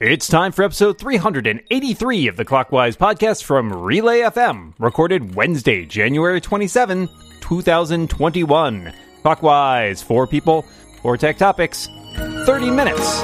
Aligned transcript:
It's 0.00 0.26
time 0.26 0.50
for 0.50 0.64
episode 0.64 0.98
383 0.98 2.26
of 2.26 2.36
the 2.36 2.44
Clockwise 2.44 2.96
podcast 2.96 3.44
from 3.44 3.72
Relay 3.72 4.20
FM, 4.22 4.74
recorded 4.80 5.36
Wednesday, 5.36 5.86
January 5.86 6.40
27, 6.40 7.08
2021. 7.40 8.92
Clockwise, 9.22 10.02
four 10.02 10.26
people, 10.26 10.62
four 11.00 11.16
tech 11.16 11.38
topics, 11.38 11.88
30 12.16 12.70
minutes. 12.72 13.22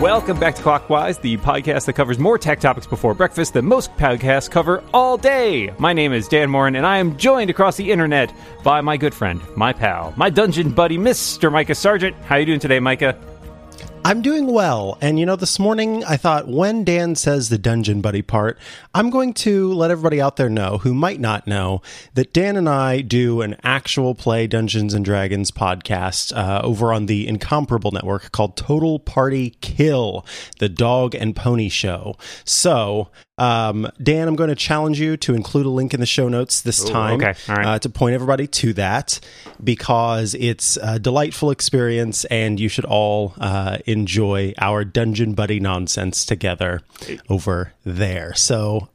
Welcome 0.00 0.38
back 0.38 0.54
to 0.54 0.62
Clockwise, 0.62 1.18
the 1.18 1.38
podcast 1.38 1.86
that 1.86 1.94
covers 1.94 2.20
more 2.20 2.38
tech 2.38 2.60
topics 2.60 2.86
before 2.86 3.14
breakfast 3.14 3.54
than 3.54 3.64
most 3.64 3.92
podcasts 3.96 4.48
cover 4.48 4.84
all 4.94 5.16
day. 5.16 5.74
My 5.76 5.92
name 5.92 6.12
is 6.12 6.28
Dan 6.28 6.50
Moren, 6.50 6.76
and 6.76 6.86
I 6.86 6.98
am 6.98 7.16
joined 7.16 7.50
across 7.50 7.76
the 7.76 7.90
internet 7.90 8.32
by 8.62 8.80
my 8.80 8.96
good 8.96 9.12
friend, 9.12 9.40
my 9.56 9.72
pal, 9.72 10.14
my 10.16 10.30
dungeon 10.30 10.70
buddy, 10.70 10.98
Mr. 10.98 11.50
Micah 11.50 11.74
Sargent. 11.74 12.14
How 12.22 12.36
you 12.36 12.46
doing 12.46 12.60
today, 12.60 12.78
Micah? 12.78 13.18
I'm 14.04 14.22
doing 14.22 14.46
well. 14.46 14.96
And 15.02 15.18
you 15.18 15.26
know, 15.26 15.36
this 15.36 15.58
morning 15.58 16.02
I 16.04 16.16
thought 16.16 16.48
when 16.48 16.82
Dan 16.82 17.14
says 17.14 17.48
the 17.48 17.58
dungeon 17.58 18.00
buddy 18.00 18.22
part, 18.22 18.58
I'm 18.94 19.10
going 19.10 19.34
to 19.34 19.72
let 19.72 19.90
everybody 19.90 20.20
out 20.20 20.36
there 20.36 20.48
know 20.48 20.78
who 20.78 20.94
might 20.94 21.20
not 21.20 21.46
know 21.46 21.82
that 22.14 22.32
Dan 22.32 22.56
and 22.56 22.68
I 22.68 23.02
do 23.02 23.42
an 23.42 23.56
actual 23.62 24.14
play 24.14 24.46
Dungeons 24.46 24.94
and 24.94 25.04
Dragons 25.04 25.50
podcast 25.50 26.34
uh, 26.34 26.62
over 26.64 26.92
on 26.92 27.06
the 27.06 27.28
incomparable 27.28 27.90
network 27.90 28.32
called 28.32 28.56
Total 28.56 28.98
Party 28.98 29.56
Kill, 29.60 30.24
the 30.58 30.70
dog 30.70 31.14
and 31.14 31.36
pony 31.36 31.68
show. 31.68 32.16
So 32.44 33.10
um, 33.38 33.90
Dan, 34.02 34.28
I'm 34.28 34.36
going 34.36 34.50
to 34.50 34.56
challenge 34.56 35.00
you 35.00 35.16
to 35.18 35.34
include 35.34 35.66
a 35.66 35.70
link 35.70 35.94
in 35.94 36.00
the 36.00 36.06
show 36.06 36.28
notes 36.28 36.60
this 36.60 36.84
Ooh, 36.84 36.90
time 36.90 37.22
okay. 37.22 37.34
Right. 37.48 37.66
uh, 37.66 37.78
to 37.78 37.88
point 37.88 38.14
everybody 38.14 38.46
to 38.46 38.72
that 38.74 39.20
because 39.62 40.34
it's 40.34 40.76
a 40.76 40.98
delightful 40.98 41.50
experience 41.50 42.24
and 42.26 42.58
you 42.58 42.68
should 42.68 42.84
all 42.84 43.34
uh, 43.38 43.78
enjoy 43.86 44.54
our 44.58 44.84
dungeon 44.84 45.34
buddy 45.34 45.60
nonsense 45.60 46.26
together 46.26 46.82
over 47.28 47.72
there. 47.84 48.34
So 48.34 48.88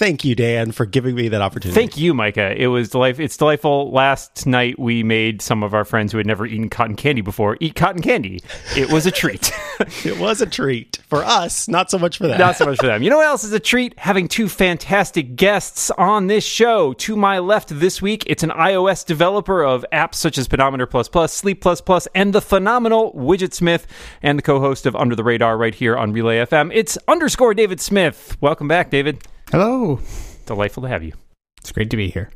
thank 0.00 0.24
you, 0.24 0.34
Dan, 0.34 0.72
for 0.72 0.86
giving 0.86 1.14
me 1.14 1.28
that 1.28 1.42
opportunity. 1.42 1.78
Thank 1.78 1.98
you, 1.98 2.14
Micah. 2.14 2.58
It 2.60 2.68
was 2.68 2.88
delightful. 2.88 3.22
It's 3.22 3.36
delightful. 3.36 3.92
Last 3.92 4.46
night 4.46 4.78
we 4.78 5.02
made 5.02 5.42
some 5.42 5.62
of 5.62 5.74
our 5.74 5.84
friends 5.84 6.10
who 6.10 6.16
had 6.16 6.26
never 6.26 6.46
eaten 6.46 6.70
cotton 6.70 6.96
candy 6.96 7.20
before 7.20 7.58
eat 7.60 7.74
cotton 7.74 8.00
candy. 8.00 8.42
It 8.74 8.90
was 8.90 9.06
a 9.06 9.10
treat. 9.10 9.52
It 10.04 10.18
was 10.18 10.42
a 10.42 10.46
treat 10.46 10.98
for 11.08 11.24
us, 11.24 11.66
not 11.66 11.90
so 11.90 11.98
much 11.98 12.18
for 12.18 12.26
them. 12.26 12.38
Not 12.38 12.56
so 12.56 12.66
much 12.66 12.78
for 12.78 12.86
them. 12.86 13.02
You 13.02 13.08
know 13.08 13.16
what 13.16 13.26
else 13.26 13.44
is 13.44 13.52
a 13.54 13.60
treat? 13.60 13.98
Having 13.98 14.28
two 14.28 14.46
fantastic 14.46 15.36
guests 15.36 15.90
on 15.92 16.26
this 16.26 16.44
show. 16.44 16.92
To 16.92 17.16
my 17.16 17.38
left 17.38 17.70
this 17.70 18.02
week, 18.02 18.24
it's 18.26 18.42
an 18.42 18.50
iOS 18.50 19.06
developer 19.06 19.64
of 19.64 19.86
apps 19.90 20.16
such 20.16 20.36
as 20.36 20.48
Pedometer 20.48 20.86
Plus 20.86 21.08
Plus, 21.08 21.32
Sleep 21.32 21.62
Plus 21.62 21.80
Plus, 21.80 22.06
and 22.14 22.34
the 22.34 22.42
phenomenal 22.42 23.14
Widgetsmith, 23.14 23.86
and 24.22 24.38
the 24.38 24.42
co-host 24.42 24.84
of 24.84 24.94
Under 24.94 25.16
the 25.16 25.24
Radar 25.24 25.56
right 25.56 25.74
here 25.74 25.96
on 25.96 26.12
Relay 26.12 26.44
FM. 26.44 26.70
It's 26.74 26.98
underscore 27.08 27.54
David 27.54 27.80
Smith. 27.80 28.36
Welcome 28.42 28.68
back, 28.68 28.90
David. 28.90 29.26
Hello. 29.50 29.98
Delightful 30.46 30.84
to 30.84 30.88
have 30.88 31.02
you. 31.02 31.12
It's 31.60 31.72
great 31.72 31.90
to 31.90 31.96
be 31.96 32.08
here. 32.08 32.30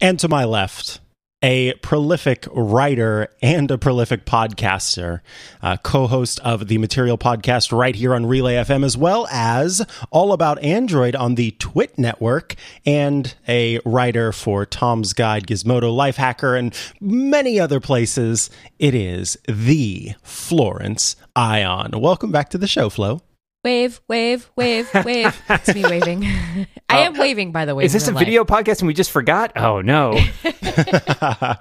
And 0.00 0.18
to 0.18 0.28
my 0.28 0.44
left, 0.44 0.98
a 1.40 1.74
prolific 1.74 2.48
writer 2.52 3.28
and 3.40 3.70
a 3.70 3.78
prolific 3.78 4.24
podcaster, 4.24 5.20
uh, 5.62 5.76
co 5.76 6.08
host 6.08 6.40
of 6.40 6.66
the 6.66 6.78
Material 6.78 7.16
Podcast 7.16 7.70
right 7.70 7.94
here 7.94 8.12
on 8.12 8.26
Relay 8.26 8.56
FM, 8.56 8.84
as 8.84 8.96
well 8.96 9.28
as 9.30 9.86
All 10.10 10.32
About 10.32 10.60
Android 10.60 11.14
on 11.14 11.36
the 11.36 11.52
Twit 11.52 11.96
Network, 11.96 12.56
and 12.84 13.36
a 13.46 13.78
writer 13.84 14.32
for 14.32 14.66
Tom's 14.66 15.12
Guide, 15.12 15.46
Gizmodo 15.46 15.96
Lifehacker, 15.96 16.58
and 16.58 16.76
many 17.00 17.60
other 17.60 17.78
places. 17.78 18.50
It 18.80 18.96
is 18.96 19.38
the 19.46 20.14
Florence 20.24 21.14
Ion. 21.36 21.92
Welcome 22.00 22.32
back 22.32 22.50
to 22.50 22.58
the 22.58 22.66
show, 22.66 22.90
Flo. 22.90 23.22
Wave, 23.64 24.00
wave, 24.06 24.48
wave, 24.54 24.88
wave. 25.04 25.42
It's 25.50 25.74
me 25.74 25.82
waving. 25.82 26.24
I 26.88 27.00
oh, 27.00 27.02
am 27.06 27.18
waving, 27.18 27.50
by 27.50 27.64
the 27.64 27.74
way. 27.74 27.84
Is 27.84 27.92
this 27.92 28.06
a 28.06 28.12
video 28.12 28.44
podcast 28.44 28.78
and 28.78 28.86
we 28.86 28.94
just 28.94 29.10
forgot? 29.10 29.50
Oh 29.56 29.80
no. 29.80 30.16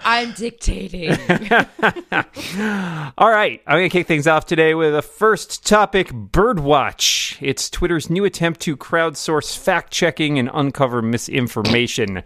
I'm 0.06 0.32
dictating. 0.34 1.10
All 3.18 3.32
right, 3.32 3.64
I'm 3.66 3.78
going 3.78 3.90
to 3.90 3.90
kick 3.90 4.06
things 4.06 4.28
off 4.28 4.46
today 4.46 4.76
with 4.76 4.96
a 4.96 5.02
first 5.02 5.66
topic 5.66 6.10
Birdwatch. 6.10 7.38
It's 7.42 7.68
Twitter's 7.68 8.12
new 8.12 8.26
attempt 8.26 8.60
to 8.62 8.78
crowdsource 8.78 9.58
fact 9.58 9.92
checking 9.92 10.38
and 10.38 10.52
uncover 10.54 11.02
misinformation. 11.02 12.22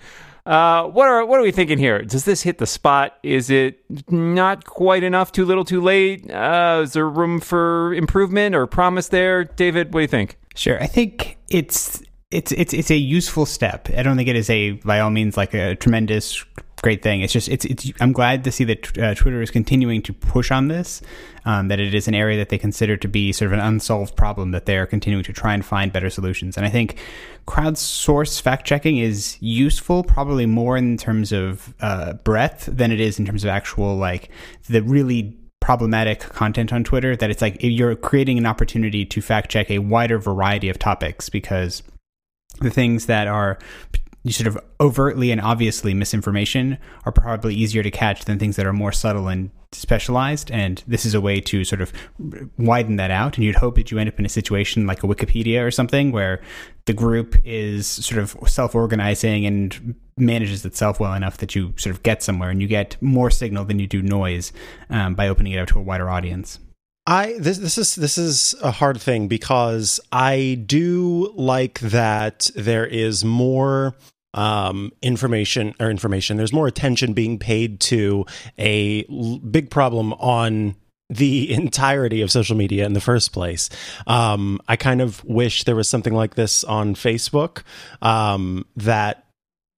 Uh, 0.45 0.85
what 0.85 1.07
are 1.07 1.25
what 1.25 1.39
are 1.39 1.43
we 1.43 1.51
thinking 1.51 1.77
here? 1.77 2.01
Does 2.01 2.25
this 2.25 2.41
hit 2.41 2.57
the 2.57 2.65
spot? 2.65 3.17
Is 3.23 3.49
it 3.49 3.83
not 4.09 4.65
quite 4.65 5.03
enough? 5.03 5.31
Too 5.31 5.45
little? 5.45 5.63
Too 5.63 5.81
late? 5.81 6.29
Uh, 6.31 6.81
is 6.83 6.93
there 6.93 7.07
room 7.07 7.39
for 7.39 7.93
improvement 7.93 8.55
or 8.55 8.65
promise 8.67 9.09
there? 9.09 9.43
David, 9.43 9.93
what 9.93 9.99
do 9.99 10.01
you 10.01 10.07
think? 10.07 10.37
Sure. 10.55 10.81
I 10.81 10.87
think 10.87 11.37
it's 11.49 12.01
it's 12.31 12.51
it's 12.53 12.73
it's 12.73 12.89
a 12.89 12.97
useful 12.97 13.45
step. 13.45 13.89
I 13.95 14.03
don't 14.03 14.17
think 14.17 14.29
it 14.29 14.35
is 14.35 14.49
a 14.49 14.71
by 14.71 14.99
all 14.99 15.11
means 15.11 15.37
like 15.37 15.53
a 15.53 15.75
tremendous 15.75 16.43
great 16.81 17.01
thing. 17.01 17.21
It's 17.21 17.33
just 17.33 17.47
it's 17.49 17.65
it's. 17.65 17.91
I'm 17.99 18.11
glad 18.11 18.43
to 18.43 18.51
see 18.51 18.63
that 18.65 18.97
uh, 18.97 19.15
Twitter 19.15 19.41
is 19.41 19.51
continuing 19.51 20.01
to 20.03 20.13
push 20.13 20.51
on 20.51 20.67
this. 20.67 21.01
Um, 21.45 21.69
that 21.69 21.79
it 21.79 21.95
is 21.95 22.07
an 22.07 22.13
area 22.13 22.37
that 22.37 22.49
they 22.49 22.57
consider 22.57 22.97
to 22.97 23.07
be 23.07 23.31
sort 23.31 23.47
of 23.47 23.53
an 23.53 23.65
unsolved 23.65 24.15
problem 24.15 24.51
that 24.51 24.67
they 24.67 24.77
are 24.77 24.85
continuing 24.85 25.23
to 25.23 25.33
try 25.33 25.55
and 25.55 25.65
find 25.65 25.91
better 25.91 26.09
solutions. 26.09 26.55
And 26.55 26.65
I 26.65 26.69
think 26.69 26.99
crowdsource 27.47 28.39
fact 28.39 28.67
checking 28.67 28.97
is 28.97 29.37
useful, 29.39 30.03
probably 30.03 30.45
more 30.45 30.77
in 30.77 30.97
terms 30.97 31.31
of 31.31 31.73
uh, 31.79 32.13
breadth 32.13 32.65
than 32.65 32.91
it 32.91 32.99
is 32.99 33.17
in 33.17 33.25
terms 33.25 33.43
of 33.43 33.49
actual 33.49 33.95
like 33.95 34.29
the 34.67 34.83
really 34.83 35.35
problematic 35.61 36.19
content 36.19 36.71
on 36.71 36.83
Twitter. 36.83 37.15
That 37.15 37.31
it's 37.31 37.41
like 37.41 37.57
you're 37.61 37.95
creating 37.95 38.37
an 38.37 38.45
opportunity 38.45 39.05
to 39.05 39.21
fact 39.21 39.49
check 39.49 39.71
a 39.71 39.79
wider 39.79 40.19
variety 40.19 40.69
of 40.69 40.77
topics 40.77 41.29
because 41.29 41.81
the 42.59 42.69
things 42.69 43.07
that 43.07 43.27
are 43.27 43.57
sort 44.29 44.47
of 44.47 44.57
overtly 44.79 45.31
and 45.31 45.41
obviously 45.41 45.93
misinformation 45.93 46.77
are 47.05 47.11
probably 47.11 47.55
easier 47.55 47.81
to 47.81 47.89
catch 47.89 48.25
than 48.25 48.37
things 48.37 48.55
that 48.55 48.67
are 48.67 48.73
more 48.73 48.91
subtle 48.91 49.27
and 49.27 49.49
specialized. 49.71 50.51
And 50.51 50.83
this 50.85 51.05
is 51.05 51.13
a 51.13 51.21
way 51.21 51.41
to 51.41 51.63
sort 51.63 51.81
of 51.81 51.91
widen 52.57 52.97
that 52.97 53.09
out. 53.09 53.37
And 53.37 53.45
you'd 53.45 53.55
hope 53.55 53.75
that 53.75 53.89
you 53.89 53.97
end 53.97 54.09
up 54.09 54.19
in 54.19 54.25
a 54.25 54.29
situation 54.29 54.85
like 54.85 55.03
a 55.03 55.07
Wikipedia 55.07 55.65
or 55.65 55.71
something 55.71 56.11
where 56.11 56.41
the 56.85 56.93
group 56.93 57.35
is 57.43 57.87
sort 57.87 58.21
of 58.21 58.37
self 58.47 58.75
organizing 58.75 59.45
and 59.45 59.95
manages 60.17 60.65
itself 60.65 60.99
well 60.99 61.13
enough 61.13 61.37
that 61.37 61.55
you 61.55 61.73
sort 61.77 61.95
of 61.95 62.03
get 62.03 62.21
somewhere 62.21 62.49
and 62.49 62.61
you 62.61 62.67
get 62.67 63.01
more 63.01 63.31
signal 63.31 63.65
than 63.65 63.79
you 63.79 63.87
do 63.87 64.01
noise 64.01 64.51
um, 64.89 65.15
by 65.15 65.27
opening 65.27 65.53
it 65.53 65.59
up 65.59 65.67
to 65.69 65.79
a 65.79 65.81
wider 65.81 66.09
audience. 66.09 66.59
I 67.07 67.35
this 67.39 67.57
this 67.57 67.77
is 67.77 67.95
this 67.95 68.17
is 68.17 68.55
a 68.61 68.71
hard 68.71 69.01
thing 69.01 69.27
because 69.27 69.99
I 70.11 70.61
do 70.65 71.33
like 71.35 71.79
that 71.79 72.51
there 72.55 72.85
is 72.85 73.25
more 73.25 73.95
um 74.33 74.93
information 75.01 75.73
or 75.79 75.89
information 75.89 76.37
there's 76.37 76.53
more 76.53 76.67
attention 76.67 77.11
being 77.11 77.37
paid 77.37 77.81
to 77.81 78.25
a 78.57 79.05
l- 79.09 79.39
big 79.39 79.69
problem 79.69 80.13
on 80.13 80.75
the 81.09 81.51
entirety 81.53 82.21
of 82.21 82.31
social 82.31 82.55
media 82.55 82.85
in 82.85 82.93
the 82.93 83.01
first 83.01 83.33
place. 83.33 83.69
Um, 84.07 84.59
I 84.67 84.75
kind 84.75 85.01
of 85.01 85.23
wish 85.25 85.65
there 85.65 85.75
was 85.75 85.89
something 85.89 86.13
like 86.13 86.35
this 86.35 86.63
on 86.63 86.95
Facebook 86.95 87.63
um, 88.01 88.65
that 88.77 89.25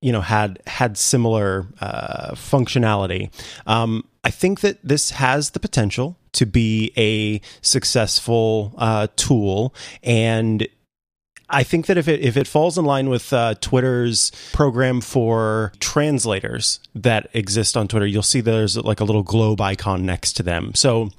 you 0.01 0.11
know 0.11 0.21
had 0.21 0.61
had 0.67 0.97
similar 0.97 1.67
uh, 1.81 2.31
functionality. 2.35 3.31
Um, 3.65 4.07
I 4.23 4.29
think 4.29 4.61
that 4.61 4.77
this 4.83 5.11
has 5.11 5.51
the 5.51 5.59
potential 5.59 6.17
to 6.33 6.45
be 6.45 6.91
a 6.97 7.41
successful 7.61 8.73
uh, 8.77 9.07
tool, 9.15 9.73
and 10.01 10.67
I 11.49 11.63
think 11.63 11.85
that 11.85 11.97
if 11.97 12.07
it 12.07 12.21
if 12.21 12.35
it 12.35 12.47
falls 12.47 12.77
in 12.77 12.85
line 12.85 13.09
with 13.09 13.31
uh, 13.31 13.55
Twitter's 13.61 14.31
program 14.53 15.01
for 15.01 15.71
translators 15.79 16.79
that 16.95 17.29
exist 17.33 17.77
on 17.77 17.87
Twitter, 17.87 18.07
you'll 18.07 18.23
see 18.23 18.41
there's 18.41 18.75
like 18.77 18.99
a 18.99 19.03
little 19.03 19.23
globe 19.23 19.61
icon 19.61 20.05
next 20.05 20.33
to 20.33 20.43
them. 20.43 20.71
So 20.73 21.11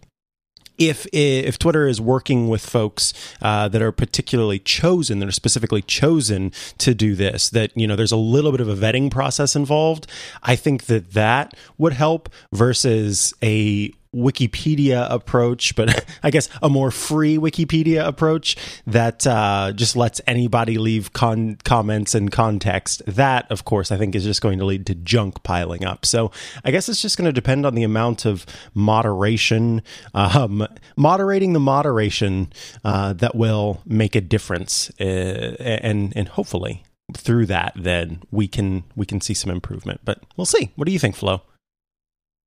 if 0.76 1.06
if 1.12 1.58
Twitter 1.58 1.86
is 1.86 2.00
working 2.00 2.48
with 2.48 2.66
folks 2.66 3.12
uh, 3.42 3.68
that 3.68 3.80
are 3.80 3.92
particularly 3.92 4.58
chosen, 4.58 5.20
that 5.20 5.28
are 5.28 5.32
specifically 5.32 5.82
chosen 5.82 6.52
to 6.78 6.94
do 6.94 7.14
this, 7.14 7.48
that 7.50 7.70
you 7.76 7.86
know 7.86 7.94
there's 7.94 8.12
a 8.12 8.16
little 8.16 8.50
bit 8.50 8.60
of 8.60 8.68
a 8.68 8.74
vetting 8.74 9.10
process 9.10 9.54
involved. 9.54 10.06
I 10.42 10.56
think 10.56 10.86
that 10.86 11.12
that 11.12 11.54
would 11.78 11.92
help 11.92 12.28
versus 12.52 13.34
a 13.42 13.92
Wikipedia 14.14 15.10
approach, 15.10 15.74
but 15.76 16.04
I 16.22 16.30
guess 16.30 16.48
a 16.62 16.68
more 16.68 16.90
free 16.90 17.36
Wikipedia 17.36 18.06
approach 18.06 18.56
that 18.86 19.26
uh, 19.26 19.72
just 19.74 19.96
lets 19.96 20.20
anybody 20.26 20.78
leave 20.78 21.12
con- 21.12 21.58
comments 21.64 22.14
and 22.14 22.30
context. 22.30 23.02
That, 23.06 23.50
of 23.50 23.64
course, 23.64 23.90
I 23.90 23.96
think 23.96 24.14
is 24.14 24.24
just 24.24 24.40
going 24.40 24.58
to 24.58 24.64
lead 24.64 24.86
to 24.86 24.94
junk 24.94 25.42
piling 25.42 25.84
up. 25.84 26.06
So 26.06 26.30
I 26.64 26.70
guess 26.70 26.88
it's 26.88 27.02
just 27.02 27.16
going 27.16 27.26
to 27.26 27.32
depend 27.32 27.66
on 27.66 27.74
the 27.74 27.82
amount 27.82 28.24
of 28.24 28.46
moderation, 28.74 29.82
um, 30.14 30.66
moderating 30.96 31.52
the 31.52 31.60
moderation 31.60 32.52
uh, 32.84 33.12
that 33.14 33.34
will 33.34 33.82
make 33.84 34.14
a 34.14 34.20
difference, 34.20 34.90
uh, 35.00 35.56
and 35.60 36.12
and 36.16 36.28
hopefully 36.28 36.84
through 37.12 37.46
that, 37.46 37.72
then 37.76 38.22
we 38.30 38.48
can 38.48 38.84
we 38.96 39.06
can 39.06 39.20
see 39.20 39.34
some 39.34 39.50
improvement. 39.50 40.00
But 40.04 40.22
we'll 40.36 40.46
see. 40.46 40.72
What 40.76 40.86
do 40.86 40.92
you 40.92 40.98
think, 40.98 41.16
Flo? 41.16 41.42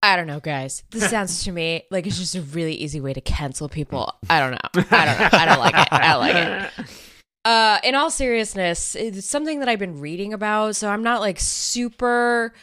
I 0.02 0.16
don't 0.16 0.28
know, 0.28 0.40
guys. 0.40 0.84
This 0.92 1.10
sounds 1.10 1.44
to 1.44 1.52
me 1.52 1.84
like 1.92 2.08
it's 2.08 2.18
just 2.18 2.36
a 2.36 2.42
really 2.42 2.76
easy 2.76 3.02
way 3.02 3.14
to 3.14 3.22
cancel 3.22 3.70
people. 3.70 4.14
I 4.30 4.40
don't 4.40 4.52
know. 4.52 4.84
I 4.92 5.06
don't 5.06 5.20
know. 5.20 5.30
I 5.32 5.46
don't 5.46 5.60
like 5.60 5.76
it. 5.78 5.88
I 5.92 6.12
don't 6.12 6.20
like 6.20 6.36
it. 6.36 6.88
Uh, 7.46 7.80
in 7.84 7.96
all 7.96 8.12
seriousness, 8.12 8.94
it's 8.94 9.26
something 9.26 9.60
that 9.60 9.70
I've 9.70 9.80
been 9.80 10.02
reading 10.02 10.34
about, 10.34 10.76
so 10.76 10.90
I'm 10.90 11.02
not 11.02 11.22
like 11.22 11.40
super 11.40 12.54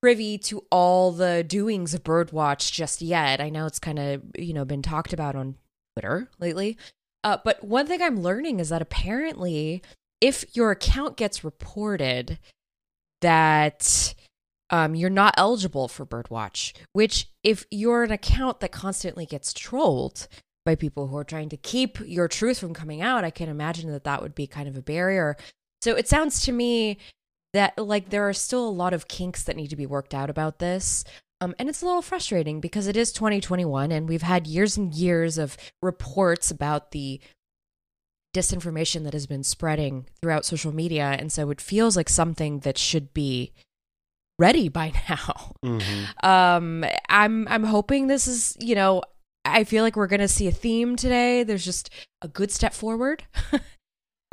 privy 0.00 0.38
to 0.38 0.64
all 0.70 1.12
the 1.12 1.42
doings 1.42 1.94
of 1.94 2.04
Birdwatch 2.04 2.72
just 2.72 3.02
yet. 3.02 3.40
I 3.40 3.50
know 3.50 3.66
it's 3.66 3.80
kind 3.80 3.98
of 3.98 4.22
you 4.38 4.54
know 4.54 4.64
been 4.64 4.82
talked 4.82 5.12
about 5.12 5.34
on 5.34 5.56
Twitter 5.94 6.28
lately. 6.38 6.78
Uh, 7.22 7.38
but 7.44 7.62
one 7.64 7.86
thing 7.86 8.00
I'm 8.00 8.22
learning 8.22 8.60
is 8.60 8.70
that 8.70 8.80
apparently, 8.80 9.82
if 10.20 10.44
your 10.54 10.70
account 10.70 11.16
gets 11.16 11.44
reported, 11.44 12.38
that 13.20 14.14
um, 14.70 14.94
you're 14.94 15.10
not 15.10 15.34
eligible 15.36 15.88
for 15.88 16.06
Birdwatch. 16.06 16.72
Which, 16.92 17.28
if 17.42 17.66
you're 17.70 18.04
an 18.04 18.12
account 18.12 18.60
that 18.60 18.72
constantly 18.72 19.26
gets 19.26 19.52
trolled 19.52 20.28
by 20.64 20.74
people 20.74 21.08
who 21.08 21.16
are 21.16 21.24
trying 21.24 21.48
to 21.50 21.56
keep 21.56 21.98
your 22.06 22.28
truth 22.28 22.58
from 22.58 22.74
coming 22.74 23.02
out, 23.02 23.24
I 23.24 23.30
can 23.30 23.48
imagine 23.48 23.90
that 23.92 24.04
that 24.04 24.22
would 24.22 24.34
be 24.34 24.46
kind 24.46 24.68
of 24.68 24.76
a 24.76 24.82
barrier. 24.82 25.36
So 25.82 25.94
it 25.96 26.08
sounds 26.08 26.44
to 26.44 26.52
me 26.52 26.98
that 27.52 27.76
like 27.78 28.10
there 28.10 28.28
are 28.28 28.32
still 28.32 28.68
a 28.68 28.70
lot 28.70 28.92
of 28.92 29.08
kinks 29.08 29.42
that 29.44 29.56
need 29.56 29.70
to 29.70 29.76
be 29.76 29.86
worked 29.86 30.14
out 30.14 30.30
about 30.30 30.58
this. 30.58 31.04
Um, 31.40 31.54
and 31.58 31.68
it's 31.68 31.82
a 31.82 31.86
little 31.86 32.02
frustrating 32.02 32.60
because 32.60 32.86
it 32.86 32.96
is 32.96 33.12
2021 33.12 33.90
and 33.90 34.08
we've 34.08 34.22
had 34.22 34.46
years 34.46 34.76
and 34.76 34.92
years 34.92 35.38
of 35.38 35.56
reports 35.80 36.50
about 36.50 36.90
the 36.90 37.20
disinformation 38.36 39.04
that 39.04 39.14
has 39.14 39.26
been 39.26 39.42
spreading 39.42 40.06
throughout 40.20 40.44
social 40.44 40.72
media. 40.72 41.16
And 41.18 41.32
so 41.32 41.50
it 41.50 41.60
feels 41.60 41.96
like 41.96 42.08
something 42.08 42.60
that 42.60 42.78
should 42.78 43.12
be 43.14 43.52
ready 44.40 44.68
by 44.68 44.92
now. 45.08 45.52
Mm-hmm. 45.64 46.26
Um, 46.26 46.84
I'm 47.08 47.46
I'm 47.46 47.64
hoping 47.64 48.06
this 48.06 48.26
is 48.26 48.56
you 48.58 48.74
know 48.74 49.02
I 49.44 49.64
feel 49.64 49.84
like 49.84 49.94
we're 49.94 50.06
gonna 50.06 50.28
see 50.28 50.48
a 50.48 50.52
theme 50.52 50.96
today. 50.96 51.44
There's 51.44 51.64
just 51.64 51.90
a 52.22 52.28
good 52.28 52.50
step 52.50 52.74
forward. 52.74 53.24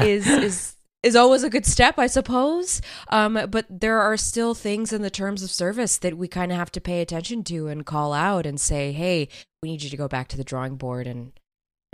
is 0.02 0.28
is 0.28 0.76
is 1.04 1.16
always 1.16 1.44
a 1.44 1.50
good 1.50 1.66
step, 1.66 2.00
I 2.00 2.08
suppose. 2.08 2.82
Um, 3.10 3.48
but 3.50 3.66
there 3.70 4.02
are 4.02 4.18
still 4.18 4.56
things 4.56 4.92
in 4.92 5.04
the 5.04 5.12
terms 5.12 5.44
of 5.44 5.52
service 5.52 5.98
that 6.00 6.18
we 6.18 6.28
kind 6.28 6.52
of 6.52 6.58
have 6.58 6.72
to 6.72 6.82
pay 6.82 7.02
attention 7.02 7.44
to 7.46 7.68
and 7.68 7.86
call 7.86 8.14
out 8.14 8.46
and 8.46 8.60
say, 8.60 8.92
hey, 8.92 9.30
we 9.62 9.70
need 9.70 9.84
you 9.84 9.90
to 9.92 9.98
go 9.98 10.08
back 10.08 10.28
to 10.30 10.38
the 10.38 10.44
drawing 10.44 10.76
board 10.76 11.06
and 11.06 11.34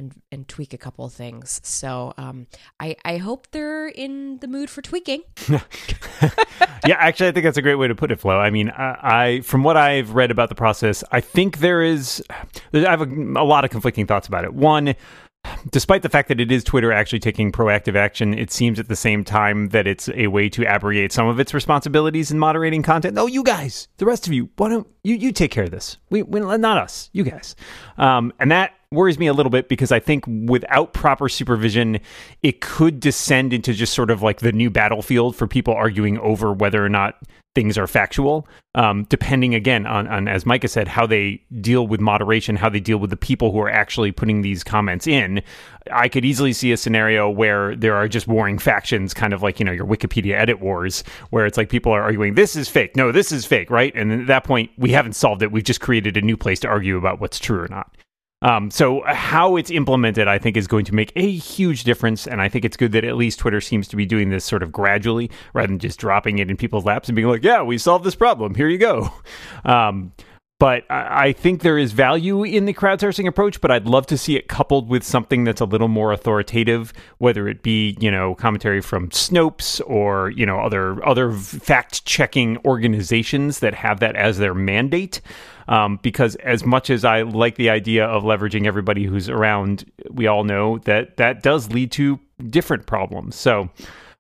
and 0.04 0.22
and 0.32 0.48
tweak 0.48 0.74
a 0.74 0.78
couple 0.78 1.06
of 1.06 1.14
things. 1.14 1.60
So 1.64 2.14
um, 2.18 2.48
I 2.80 2.96
I 3.06 3.18
hope 3.18 3.48
they're 3.52 3.88
in 3.88 4.38
the 4.40 4.48
mood 4.48 4.70
for 4.70 4.82
tweaking. 4.82 5.24
yeah, 5.50 6.98
actually, 6.98 7.30
I 7.30 7.32
think 7.32 7.46
that's 7.46 7.58
a 7.58 7.62
great 7.62 7.76
way 7.76 7.88
to 7.88 7.96
put 7.96 8.12
it, 8.12 8.20
Flo. 8.20 8.40
I 8.40 8.50
mean, 8.50 8.70
I, 8.70 8.98
I 9.02 9.42
from 9.42 9.64
what 9.64 9.78
I've 9.78 10.12
read 10.12 10.32
about 10.32 10.50
the 10.50 10.56
process, 10.56 11.04
I 11.12 11.22
think 11.22 11.60
there 11.60 11.82
is, 11.82 12.24
I 12.74 12.80
have 12.80 13.02
a, 13.02 13.06
a 13.06 13.46
lot 13.46 13.64
of 13.64 13.72
conflicting 13.72 14.06
thoughts 14.06 14.28
about 14.28 14.44
it. 14.44 14.54
One, 14.54 14.96
despite 15.72 16.02
the 16.02 16.10
fact 16.10 16.28
that 16.30 16.40
it 16.40 16.52
is 16.52 16.64
Twitter 16.64 16.92
actually 16.92 17.20
taking 17.20 17.52
proactive 17.52 17.96
action, 17.96 18.34
it 18.34 18.52
seems 18.52 18.80
at 18.80 18.88
the 18.88 18.96
same 18.96 19.24
time 19.24 19.70
that 19.70 19.88
it's 19.88 20.10
a 20.10 20.28
way 20.28 20.50
to 20.50 20.66
abrogate 20.66 21.12
some 21.12 21.28
of 21.28 21.40
its 21.40 21.54
responsibilities 21.54 22.32
in 22.32 22.40
moderating 22.40 22.82
content. 22.84 23.16
No, 23.16 23.28
you 23.28 23.44
guys, 23.44 23.88
the 23.98 24.06
rest 24.06 24.28
of 24.28 24.34
you, 24.34 24.50
why 24.58 24.70
don't 24.70 24.88
you 25.04 25.16
you 25.16 25.32
take 25.32 25.52
care 25.52 25.66
of 25.66 25.72
this? 25.72 25.98
We, 26.10 26.24
we 26.24 26.40
not 26.40 26.78
us, 26.78 27.10
you 27.14 27.24
guys, 27.24 27.56
um, 27.98 28.34
and 28.40 28.52
that 28.52 28.74
worries 28.94 29.20
me 29.20 29.28
a 29.28 29.34
little 29.34 29.50
bit 29.50 29.68
because 29.70 29.92
I 29.92 30.00
think 30.00 30.26
without 30.28 30.94
proper 30.94 31.28
supervision, 31.28 32.00
it 32.42 32.62
could 32.62 33.00
descend 33.00 33.54
into 33.54 33.74
just 33.74 33.94
sort 33.94 34.12
of 34.12 34.22
like 34.22 34.40
the 34.40 34.52
new 34.52 34.70
battlefield 34.70 35.36
for 35.36 35.48
people 35.48 35.74
arguing 35.74 36.18
over 36.20 36.54
whether 36.54 36.84
or 36.84 36.90
not 36.90 37.22
things 37.56 37.78
are 37.78 37.88
factual. 37.88 38.48
Um, 38.76 39.06
depending 39.10 39.54
again 39.54 39.86
on, 39.86 40.08
on, 40.08 40.28
as 40.28 40.46
Micah 40.46 40.68
said, 40.68 40.88
how 40.88 41.06
they 41.06 41.44
deal 41.62 41.86
with 41.86 42.02
moderation, 42.02 42.56
how 42.56 42.70
they 42.70 42.80
deal 42.80 42.98
with 42.98 43.12
the 43.12 43.18
people 43.18 43.52
who 43.52 43.60
are 43.60 43.70
actually 43.70 44.12
putting 44.12 44.42
these 44.42 44.64
comments 44.64 45.06
in. 45.06 45.44
I 45.92 46.10
could 46.10 46.26
easily 46.26 46.54
see 46.54 46.72
a 46.72 46.78
scenario 46.78 47.30
where 47.30 47.76
there 47.76 47.96
are 47.96 48.08
just 48.08 48.28
warring 48.28 48.58
factions, 48.58 49.14
kind 49.14 49.34
of 49.34 49.44
like, 49.44 49.60
you 49.60 49.66
know, 49.66 49.72
your 49.72 49.86
Wikipedia 49.86 50.34
edit 50.34 50.60
wars, 50.60 51.04
where 51.30 51.46
it's 51.46 51.58
like 51.58 51.70
people 51.70 51.92
are 51.92 52.02
arguing, 52.02 52.34
this 52.34 52.56
is 52.56 52.68
fake. 52.68 52.96
No, 52.96 53.12
this 53.12 53.32
is 53.32 53.46
fake, 53.46 53.70
right? 53.70 53.94
And 53.96 54.12
at 54.12 54.28
that 54.28 54.44
point, 54.44 54.72
we 54.78 54.92
haven't 54.92 55.14
solved 55.14 55.44
it. 55.44 55.52
We've 55.52 55.64
just 55.64 55.82
created 55.82 56.18
a 56.18 56.22
new 56.22 56.38
place 56.38 56.60
to 56.62 56.68
argue 56.68 56.98
about 56.98 57.22
what's 57.22 57.40
true 57.40 57.60
or 57.60 57.68
not. 57.68 57.96
Um, 58.44 58.70
so 58.70 59.02
how 59.08 59.56
it's 59.56 59.72
implemented, 59.72 60.28
I 60.28 60.38
think, 60.38 60.58
is 60.58 60.68
going 60.68 60.86
to 60.86 60.94
make 60.94 61.12
a 61.16 61.32
huge 61.32 61.86
difference, 61.86 62.28
and 62.28 62.42
I 62.42 62.50
think 62.50 62.66
it's 62.66 62.78
good 62.78 62.92
that 62.92 63.04
at 63.04 63.16
least 63.16 63.40
Twitter 63.40 63.62
seems 63.62 63.88
to 63.88 63.96
be 63.96 64.06
doing 64.06 64.30
this 64.30 64.46
sort 64.46 64.62
of 64.62 64.72
gradually, 64.72 65.32
rather 65.54 65.68
than 65.68 65.80
just 65.80 66.00
dropping 66.00 66.40
it 66.40 66.52
in 66.52 66.58
people's 66.58 66.86
laps 66.86 67.10
and 67.10 67.16
being 67.16 67.28
like, 67.28 67.44
"Yeah, 67.44 67.64
we 67.64 67.78
solved 67.78 68.04
this 68.04 68.16
problem. 68.16 68.54
Here 68.54 68.68
you 68.68 68.78
go." 68.78 69.12
Um, 69.66 70.12
but 70.64 70.86
I 70.90 71.34
think 71.34 71.62
there 71.62 71.78
is 71.78 71.92
value 71.92 72.44
in 72.44 72.64
the 72.64 72.74
crowdsourcing 72.74 73.28
approach, 73.28 73.60
but 73.60 73.70
I'd 73.70 73.86
love 73.86 74.06
to 74.08 74.18
see 74.18 74.38
it 74.38 74.48
coupled 74.48 74.88
with 74.88 75.04
something 75.04 75.44
that's 75.44 75.60
a 75.60 75.66
little 75.66 75.90
more 75.90 76.14
authoritative, 76.14 76.94
whether 77.18 77.50
it 77.50 77.64
be, 77.64 77.98
you 78.00 78.10
know, 78.10 78.34
commentary 78.36 78.80
from 78.80 79.10
Snopes 79.10 79.82
or, 79.86 80.30
you 80.30 80.46
know, 80.46 80.60
other 80.60 81.06
other 81.06 81.34
fact 81.34 82.06
checking 82.06 82.58
organizations 82.64 83.60
that 83.60 83.74
have 83.74 84.00
that 84.00 84.16
as 84.16 84.38
their 84.38 84.54
mandate. 84.54 85.20
Um, 85.68 86.00
because 86.02 86.36
as 86.38 86.66
much 86.66 86.90
as 86.90 87.06
I 87.06 87.22
like 87.22 87.56
the 87.56 87.70
idea 87.70 88.06
of 88.06 88.24
leveraging 88.24 88.66
everybody 88.66 89.06
who's 89.06 89.30
around, 89.30 89.90
we 90.10 90.28
all 90.28 90.44
know 90.44 90.80
that 90.80 91.18
that 91.18 91.44
does 91.44 91.72
lead 91.72 91.92
to 91.94 92.20
different 92.50 92.86
problems. 92.86 93.36
So, 93.36 93.70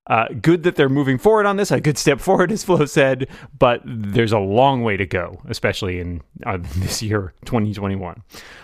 uh, 0.07 0.25
good 0.41 0.63
that 0.63 0.75
they're 0.75 0.89
moving 0.89 1.17
forward 1.17 1.45
on 1.45 1.55
this, 1.55 1.71
a 1.71 1.79
good 1.79 1.97
step 1.97 2.19
forward, 2.19 2.51
as 2.51 2.63
Flo 2.63 2.85
said, 2.85 3.27
but 3.57 3.81
there's 3.85 4.33
a 4.33 4.39
long 4.39 4.83
way 4.83 4.97
to 4.97 5.05
go, 5.05 5.41
especially 5.47 5.99
in 5.99 6.21
uh, 6.45 6.57
this 6.77 7.01
year, 7.01 7.33
2021. 7.45 8.21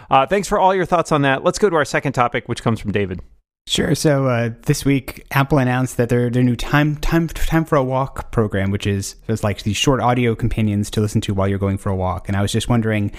Uh, 0.10 0.26
thanks 0.26 0.48
for 0.48 0.60
all 0.60 0.76
your 0.76 0.86
thoughts 0.86 1.12
on 1.12 1.22
that. 1.22 1.44
Let's 1.44 1.60
go 1.60 1.70
to 1.70 1.76
our 1.76 1.86
second 1.86 2.14
topic, 2.14 2.50
which 2.50 2.62
comes 2.62 2.80
from 2.80 2.92
David. 2.92 3.22
Sure. 3.70 3.94
So 3.94 4.26
uh, 4.26 4.50
this 4.66 4.84
week, 4.84 5.28
Apple 5.30 5.60
announced 5.60 5.98
that 5.98 6.10
their 6.10 6.32
their 6.32 6.42
new 6.42 6.56
time 6.56 6.96
time 6.98 7.28
time 7.28 7.66
for 7.66 7.76
a 7.76 7.84
walk 7.84 8.32
program, 8.32 8.72
which 8.72 8.88
is 8.88 9.16
is 9.28 9.44
like 9.44 9.62
these 9.62 9.78
short 9.78 10.02
audio 10.02 10.34
companions 10.34 10.90
to 10.90 11.02
listen 11.02 11.22
to 11.22 11.36
while 11.36 11.48
you're 11.48 11.60
going 11.60 11.78
for 11.78 11.92
a 11.92 11.96
walk. 11.96 12.28
And 12.28 12.36
I 12.36 12.42
was 12.42 12.52
just 12.52 12.68
wondering, 12.68 13.12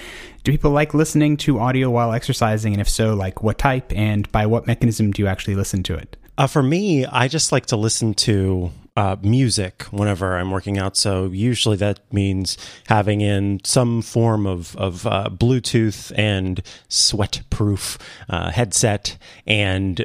do 0.43 0.50
people 0.50 0.73
like 0.73 0.93
listening 0.93 1.37
to 1.37 1.61
audio 1.61 1.88
while 1.88 2.12
exercising? 2.12 2.73
And 2.73 2.81
if 2.81 2.88
so, 2.88 3.14
like 3.14 3.44
what 3.44 3.58
type 3.58 3.93
and 3.93 4.31
by 4.32 4.44
what 4.44 4.67
mechanism 4.67 5.12
do 5.12 5.23
you 5.23 5.29
actually 5.29 5.55
listen 5.55 5.85
to 5.85 5.94
it? 5.94 6.17
Uh, 6.37 6.49
for 6.49 6.64
me, 6.64 7.06
I 7.06 7.29
just 7.29 7.53
like 7.53 7.67
to 7.67 7.76
listen 7.76 8.12
to 8.14 8.73
uh, 8.96 9.17
music 9.23 9.85
whenever 9.93 10.37
I'm 10.37 10.50
working 10.50 10.79
out. 10.79 10.96
So 10.96 11.26
usually 11.26 11.76
that 11.76 12.01
means 12.13 12.58
having 12.89 13.20
in 13.20 13.60
some 13.63 14.03
form 14.03 14.48
of, 14.48 14.75
of 14.75 15.06
uh, 15.06 15.29
Bluetooth 15.31 16.10
and 16.19 16.60
sweat 16.89 17.43
proof 17.51 17.98
uh, 18.29 18.51
headset 18.51 19.17
and 19.46 20.05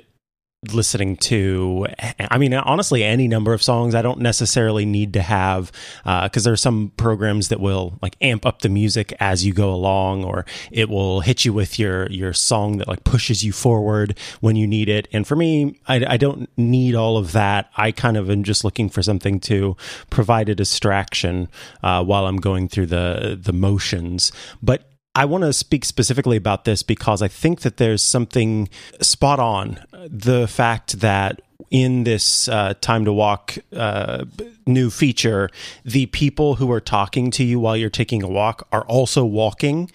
listening 0.73 1.15
to 1.17 1.85
i 2.19 2.37
mean 2.37 2.53
honestly 2.53 3.03
any 3.03 3.27
number 3.27 3.53
of 3.53 3.61
songs 3.61 3.95
i 3.95 4.01
don't 4.01 4.19
necessarily 4.19 4.85
need 4.85 5.13
to 5.13 5.21
have 5.21 5.71
because 6.03 6.43
uh, 6.43 6.45
there 6.45 6.53
are 6.53 6.57
some 6.57 6.91
programs 6.97 7.49
that 7.49 7.59
will 7.59 7.97
like 8.01 8.15
amp 8.21 8.45
up 8.45 8.61
the 8.61 8.69
music 8.69 9.13
as 9.19 9.45
you 9.45 9.53
go 9.53 9.73
along 9.73 10.23
or 10.23 10.45
it 10.71 10.89
will 10.89 11.21
hit 11.21 11.45
you 11.45 11.53
with 11.53 11.77
your 11.79 12.09
your 12.11 12.33
song 12.33 12.77
that 12.77 12.87
like 12.87 13.03
pushes 13.03 13.43
you 13.43 13.51
forward 13.51 14.17
when 14.41 14.55
you 14.55 14.67
need 14.67 14.89
it. 14.89 15.07
And 15.11 15.27
for 15.27 15.35
me 15.35 15.79
i, 15.87 16.05
I 16.05 16.17
don't 16.17 16.49
need 16.57 16.95
all 16.95 17.17
of 17.17 17.31
that. 17.33 17.69
I 17.77 17.91
kind 17.91 18.17
of 18.17 18.29
am 18.29 18.43
just 18.43 18.63
looking 18.63 18.89
for 18.89 19.01
something 19.01 19.39
to 19.41 19.75
provide 20.09 20.49
a 20.49 20.55
distraction 20.55 21.47
uh, 21.83 22.03
while 22.03 22.25
i'm 22.25 22.37
going 22.37 22.67
through 22.67 22.87
the 22.87 23.37
the 23.41 23.53
motions. 23.53 24.31
But 24.61 24.89
I 25.15 25.25
want 25.25 25.43
to 25.45 25.53
speak 25.53 25.85
specifically 25.85 26.35
about 26.35 26.65
this 26.65 26.83
because 26.83 27.21
I 27.21 27.29
think 27.29 27.61
that 27.61 27.77
there's 27.77 28.03
something 28.03 28.67
spot 29.01 29.39
on. 29.39 29.79
The 30.07 30.47
fact 30.47 30.99
that 30.99 31.41
in 31.71 32.03
this 32.03 32.47
uh, 32.47 32.73
time 32.81 33.05
to 33.05 33.13
walk 33.13 33.57
uh, 33.75 34.25
new 34.65 34.89
feature, 34.89 35.49
the 35.83 36.05
people 36.07 36.55
who 36.55 36.71
are 36.71 36.81
talking 36.81 37.31
to 37.31 37.43
you 37.43 37.59
while 37.59 37.77
you're 37.77 37.89
taking 37.89 38.23
a 38.23 38.27
walk 38.27 38.67
are 38.71 38.83
also 38.85 39.23
walking. 39.23 39.89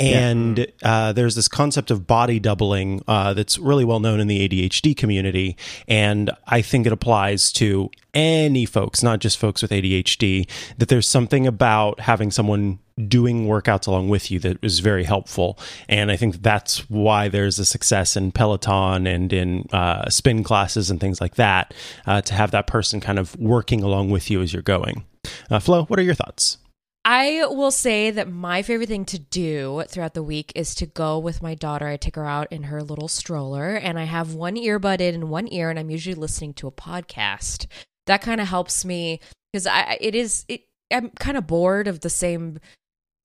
And 0.00 0.66
uh, 0.82 1.12
there's 1.12 1.34
this 1.34 1.48
concept 1.48 1.90
of 1.90 2.06
body 2.06 2.38
doubling 2.38 3.02
uh, 3.08 3.34
that's 3.34 3.58
really 3.58 3.84
well 3.84 3.98
known 3.98 4.20
in 4.20 4.28
the 4.28 4.48
ADHD 4.48 4.96
community. 4.96 5.56
And 5.88 6.30
I 6.46 6.62
think 6.62 6.86
it 6.86 6.92
applies 6.92 7.52
to 7.54 7.90
any 8.14 8.64
folks, 8.64 9.02
not 9.02 9.18
just 9.18 9.38
folks 9.38 9.60
with 9.60 9.72
ADHD, 9.72 10.48
that 10.78 10.88
there's 10.88 11.08
something 11.08 11.48
about 11.48 12.00
having 12.00 12.30
someone 12.30 12.78
doing 13.06 13.46
workouts 13.46 13.86
along 13.86 14.08
with 14.08 14.30
you 14.30 14.38
that 14.40 14.58
is 14.62 14.78
very 14.80 15.04
helpful. 15.04 15.58
And 15.88 16.10
I 16.10 16.16
think 16.16 16.42
that's 16.42 16.88
why 16.88 17.28
there's 17.28 17.58
a 17.58 17.64
success 17.64 18.16
in 18.16 18.32
Peloton 18.32 19.06
and 19.06 19.32
in 19.32 19.66
uh, 19.72 20.08
spin 20.10 20.44
classes 20.44 20.90
and 20.90 21.00
things 21.00 21.20
like 21.20 21.34
that 21.36 21.74
uh, 22.06 22.20
to 22.22 22.34
have 22.34 22.52
that 22.52 22.66
person 22.66 23.00
kind 23.00 23.18
of 23.18 23.36
working 23.36 23.82
along 23.82 24.10
with 24.10 24.30
you 24.30 24.42
as 24.42 24.52
you're 24.52 24.62
going. 24.62 25.04
Uh, 25.50 25.58
Flo, 25.58 25.84
what 25.84 25.98
are 25.98 26.02
your 26.02 26.14
thoughts? 26.14 26.58
I 27.04 27.46
will 27.46 27.70
say 27.70 28.10
that 28.10 28.30
my 28.30 28.62
favorite 28.62 28.88
thing 28.88 29.06
to 29.06 29.18
do 29.18 29.82
throughout 29.88 30.14
the 30.14 30.22
week 30.22 30.52
is 30.54 30.74
to 30.76 30.86
go 30.86 31.18
with 31.18 31.42
my 31.42 31.54
daughter. 31.54 31.86
I 31.86 31.96
take 31.96 32.16
her 32.16 32.26
out 32.26 32.52
in 32.52 32.64
her 32.64 32.82
little 32.82 33.08
stroller 33.08 33.76
and 33.76 33.98
I 33.98 34.04
have 34.04 34.34
one 34.34 34.56
earbud 34.56 35.00
in 35.00 35.30
one 35.30 35.50
ear 35.50 35.70
and 35.70 35.78
I'm 35.78 35.90
usually 35.90 36.14
listening 36.14 36.52
to 36.54 36.66
a 36.66 36.72
podcast 36.72 37.66
that 38.08 38.22
kind 38.22 38.40
of 38.40 38.48
helps 38.48 38.84
me 38.84 39.20
because 39.52 39.66
I 39.66 39.96
it 40.00 40.14
is 40.14 40.44
it 40.48 40.62
I'm 40.90 41.10
kind 41.10 41.36
of 41.36 41.46
bored 41.46 41.86
of 41.86 42.00
the 42.00 42.10
same 42.10 42.58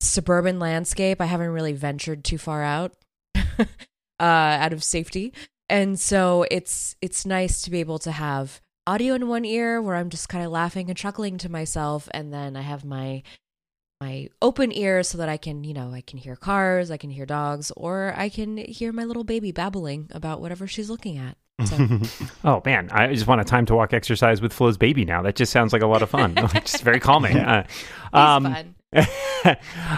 suburban 0.00 0.60
landscape. 0.60 1.20
I 1.20 1.26
haven't 1.26 1.48
really 1.48 1.72
ventured 1.72 2.22
too 2.22 2.38
far 2.38 2.62
out 2.62 2.94
uh, 3.58 3.64
out 4.20 4.72
of 4.72 4.84
safety, 4.84 5.32
and 5.68 5.98
so 5.98 6.46
it's 6.50 6.94
it's 7.00 7.26
nice 7.26 7.62
to 7.62 7.70
be 7.70 7.80
able 7.80 7.98
to 8.00 8.12
have 8.12 8.60
audio 8.86 9.14
in 9.14 9.28
one 9.28 9.46
ear 9.46 9.80
where 9.80 9.96
I'm 9.96 10.10
just 10.10 10.28
kind 10.28 10.44
of 10.44 10.52
laughing 10.52 10.88
and 10.88 10.96
chuckling 10.96 11.38
to 11.38 11.48
myself, 11.48 12.08
and 12.12 12.32
then 12.32 12.54
I 12.56 12.60
have 12.60 12.84
my 12.84 13.22
my 14.04 14.28
open 14.42 14.70
ears 14.72 15.08
so 15.08 15.18
that 15.18 15.28
I 15.28 15.36
can, 15.36 15.64
you 15.64 15.72
know, 15.72 15.90
I 15.92 16.02
can 16.02 16.18
hear 16.18 16.36
cars, 16.36 16.90
I 16.90 16.96
can 16.96 17.10
hear 17.10 17.26
dogs, 17.26 17.72
or 17.76 18.12
I 18.16 18.28
can 18.28 18.56
hear 18.58 18.92
my 18.92 19.04
little 19.04 19.24
baby 19.24 19.52
babbling 19.52 20.08
about 20.12 20.40
whatever 20.40 20.66
she's 20.66 20.90
looking 20.90 21.16
at. 21.16 21.36
So. 21.64 22.00
oh 22.44 22.62
man, 22.64 22.90
I 22.90 23.12
just 23.14 23.26
want 23.26 23.40
a 23.40 23.44
time 23.44 23.64
to 23.66 23.74
walk 23.74 23.92
exercise 23.92 24.42
with 24.42 24.52
Flo's 24.52 24.76
baby 24.76 25.04
now. 25.04 25.22
That 25.22 25.36
just 25.36 25.52
sounds 25.52 25.72
like 25.72 25.82
a 25.82 25.86
lot 25.86 26.02
of 26.02 26.10
fun. 26.10 26.34
just 26.54 26.82
very 26.82 27.00
calming. 27.00 27.38
Uh, 27.38 27.66
um, 28.12 28.44
fun. 28.44 28.74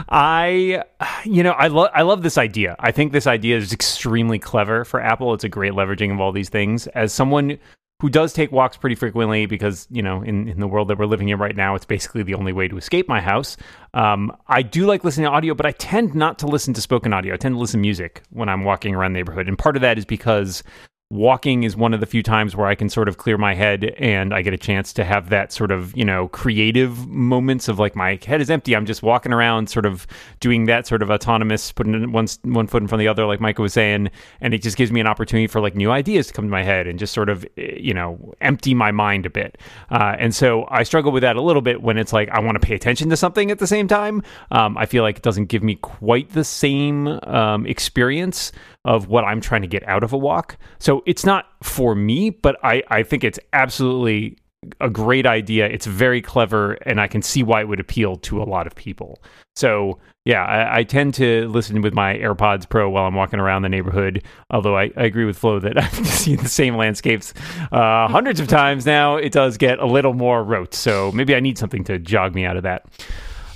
I, 0.09 0.83
you 1.25 1.43
know, 1.43 1.53
I 1.53 1.67
love 1.67 1.91
I 1.95 2.03
love 2.03 2.23
this 2.23 2.39
idea. 2.39 2.77
I 2.79 2.93
think 2.93 3.13
this 3.13 3.27
idea 3.27 3.57
is 3.57 3.73
extremely 3.73 4.39
clever 4.39 4.85
for 4.85 5.01
Apple. 5.01 5.35
It's 5.35 5.45
a 5.45 5.49
great 5.49 5.73
leveraging 5.73 6.13
of 6.13 6.21
all 6.21 6.33
these 6.33 6.49
things. 6.49 6.87
As 6.89 7.13
someone 7.13 7.59
who 8.01 8.11
does 8.11 8.33
take 8.33 8.53
walks 8.53 8.77
pretty 8.77 8.95
frequently 8.97 9.47
because 9.47 9.87
you 9.91 10.03
know 10.03 10.23
in, 10.23 10.49
in 10.49 10.61
the 10.61 10.69
world 10.69 10.89
that 10.89 10.99
we're 10.99 11.07
living 11.07 11.29
in 11.29 11.39
right 11.39 11.57
now 11.57 11.75
it's 11.75 11.87
basically 11.87 12.23
the 12.23 12.35
only 12.35 12.53
way 12.53 12.69
to 12.69 12.77
escape 12.77 13.09
my 13.09 13.21
house. 13.21 13.57
Um, 13.95 14.37
i 14.49 14.63
do 14.63 14.87
like 14.87 15.05
listening 15.05 15.27
to 15.27 15.33
audio 15.33 15.55
but 15.55 15.67
i 15.67 15.73
tend 15.73 16.15
not 16.15 16.39
to 16.41 16.47
listen 16.47 16.75
to 16.75 16.81
spoken 16.81 17.13
audio. 17.13 17.35
I 17.35 17.37
tend 17.37 17.55
to 17.55 17.59
listen 17.59 17.79
to 17.79 17.83
music 17.83 18.23
when 18.31 18.49
i'm 18.49 18.65
walking 18.65 18.95
around 18.95 19.13
the 19.13 19.19
neighborhood. 19.19 19.49
And 19.49 19.59
part 19.59 19.77
of 19.77 19.83
that 19.83 19.99
is 19.99 20.05
because 20.05 20.63
walking 21.09 21.63
is 21.63 21.77
one 21.77 21.95
of 21.95 22.01
the 22.01 22.07
few 22.07 22.23
times 22.23 22.57
where 22.57 22.67
I 22.67 22.75
can 22.75 22.89
sort 22.89 23.07
of 23.07 23.17
clear 23.17 23.39
my 23.39 23.55
head 23.55 23.85
and 23.99 24.35
I 24.35 24.43
get 24.43 24.53
a 24.53 24.59
chance 24.59 24.93
to 24.95 25.05
have 25.05 25.29
that 25.31 25.53
sort 25.53 25.71
of, 25.71 25.97
you 25.97 26.05
know, 26.05 26.27
creative 26.29 27.07
moments 27.07 27.69
of 27.69 27.79
like 27.79 27.95
my 27.95 28.19
head 28.27 28.41
is 28.41 28.51
empty. 28.51 28.75
I'm 28.75 28.87
just 28.87 29.05
walking 29.05 29.33
around 29.33 29.71
sort 29.71 29.87
of 29.87 30.05
doing 30.41 30.65
that 30.65 30.85
sort 30.85 31.03
of 31.03 31.11
autonomous, 31.11 31.71
putting 31.71 32.11
one, 32.11 32.27
one 32.43 32.67
foot 32.67 32.83
in 32.83 32.89
front 32.89 33.01
of 33.01 33.05
the 33.05 33.09
other, 33.09 33.25
like 33.25 33.41
Micah 33.41 33.63
was 33.63 33.73
saying. 33.73 34.11
And 34.41 34.53
it 34.53 34.63
just 34.63 34.77
gives 34.77 34.91
me 34.91 35.01
an 35.01 35.07
opportunity 35.07 35.47
for 35.47 35.61
like 35.61 35.77
new 35.77 35.93
ideas 35.93 36.27
to 36.27 36.33
come 36.33 36.47
to 36.47 36.51
my 36.51 36.65
head 36.65 36.89
and 36.89 36.99
just 36.99 37.15
sort 37.15 37.29
of, 37.29 37.45
eh, 37.57 37.77
you 37.79 37.95
know, 37.95 38.35
empty 38.41 38.75
my 38.75 38.91
mind 38.91 39.27
a 39.27 39.31
bit. 39.31 39.59
Uh, 39.91 40.17
and 40.19 40.35
so 40.35 40.67
I 40.71 40.83
struggle 40.83 41.13
with 41.13 41.23
that 41.23 41.37
a 41.37 41.43
little 41.43 41.63
bit 41.63 41.83
when 41.83 41.99
it's 41.99 42.13
like 42.13 42.31
I 42.31 42.41
want 42.41 42.61
to 42.61 42.67
pay 42.67 42.75
attention 42.75 43.11
to 43.11 43.17
something 43.17 43.53
at 43.53 43.61
the 43.61 43.69
same 43.69 43.87
time. 43.87 44.25
Um, 44.51 44.77
I 44.77 44.87
feel 44.87 45.05
like 45.05 45.19
it 45.19 45.23
doesn't 45.23 45.47
give 45.47 45.63
me 45.63 45.77
quite 45.77 46.31
the 46.31 46.43
same 46.43 47.07
um, 47.07 47.65
experience 47.65 48.51
of 48.87 49.09
what 49.09 49.25
I'm 49.25 49.41
trying 49.41 49.63
to 49.63 49.69
get 49.69 49.87
out 49.87 50.03
of 50.03 50.13
a 50.13 50.17
walk. 50.17 50.57
So 50.79 51.03
it's 51.07 51.27
not 51.27 51.47
for 51.63 51.95
me, 51.95 52.31
but 52.31 52.57
I, 52.63 52.83
I 52.89 53.03
think 53.03 53.25
it's 53.25 53.39
absolutely 53.53 54.39
a 54.81 54.89
great 54.89 55.27
idea. 55.27 55.67
It's 55.67 55.87
very 55.87 56.23
clever, 56.23 56.73
and 56.87 57.01
I 57.01 57.09
can 57.09 57.21
see 57.21 57.43
why 57.43 57.61
it 57.61 57.69
would 57.69 57.81
appeal 57.81 58.17
to 58.17 58.41
a 58.41 58.45
lot 58.45 58.67
of 58.67 58.75
people. 58.75 59.21
So, 59.55 59.99
yeah, 60.25 60.45
I, 60.45 60.79
I 60.79 60.83
tend 60.85 61.15
to 61.15 61.49
listen 61.49 61.83
with 61.83 61.95
my 61.95 62.15
AirPods 62.15 62.69
Pro 62.69 62.89
while 62.89 63.07
I'm 63.07 63.15
walking 63.15 63.41
around 63.41 63.63
the 63.63 63.69
neighborhood. 63.69 64.25
Although 64.51 64.77
I, 64.77 64.91
I 64.97 65.05
agree 65.05 65.25
with 65.25 65.37
Flo 65.37 65.59
that 65.61 65.79
I've 65.83 66.07
seen 66.07 66.37
the 66.39 66.49
same 66.49 66.77
landscapes 66.77 67.35
uh, 67.73 68.09
hundreds 68.09 68.41
of 68.41 68.49
times 68.49 68.87
now, 68.87 69.17
it 69.17 69.33
does 69.33 69.57
get 69.57 69.79
a 69.79 69.87
little 69.87 70.15
more 70.15 70.43
rote. 70.43 70.75
So 70.75 71.11
maybe 71.13 71.35
I 71.35 71.41
need 71.41 71.59
something 71.59 71.85
to 71.85 71.99
jog 71.99 72.35
me 72.35 72.45
out 72.45 72.57
of 72.57 72.63
that. 72.65 72.87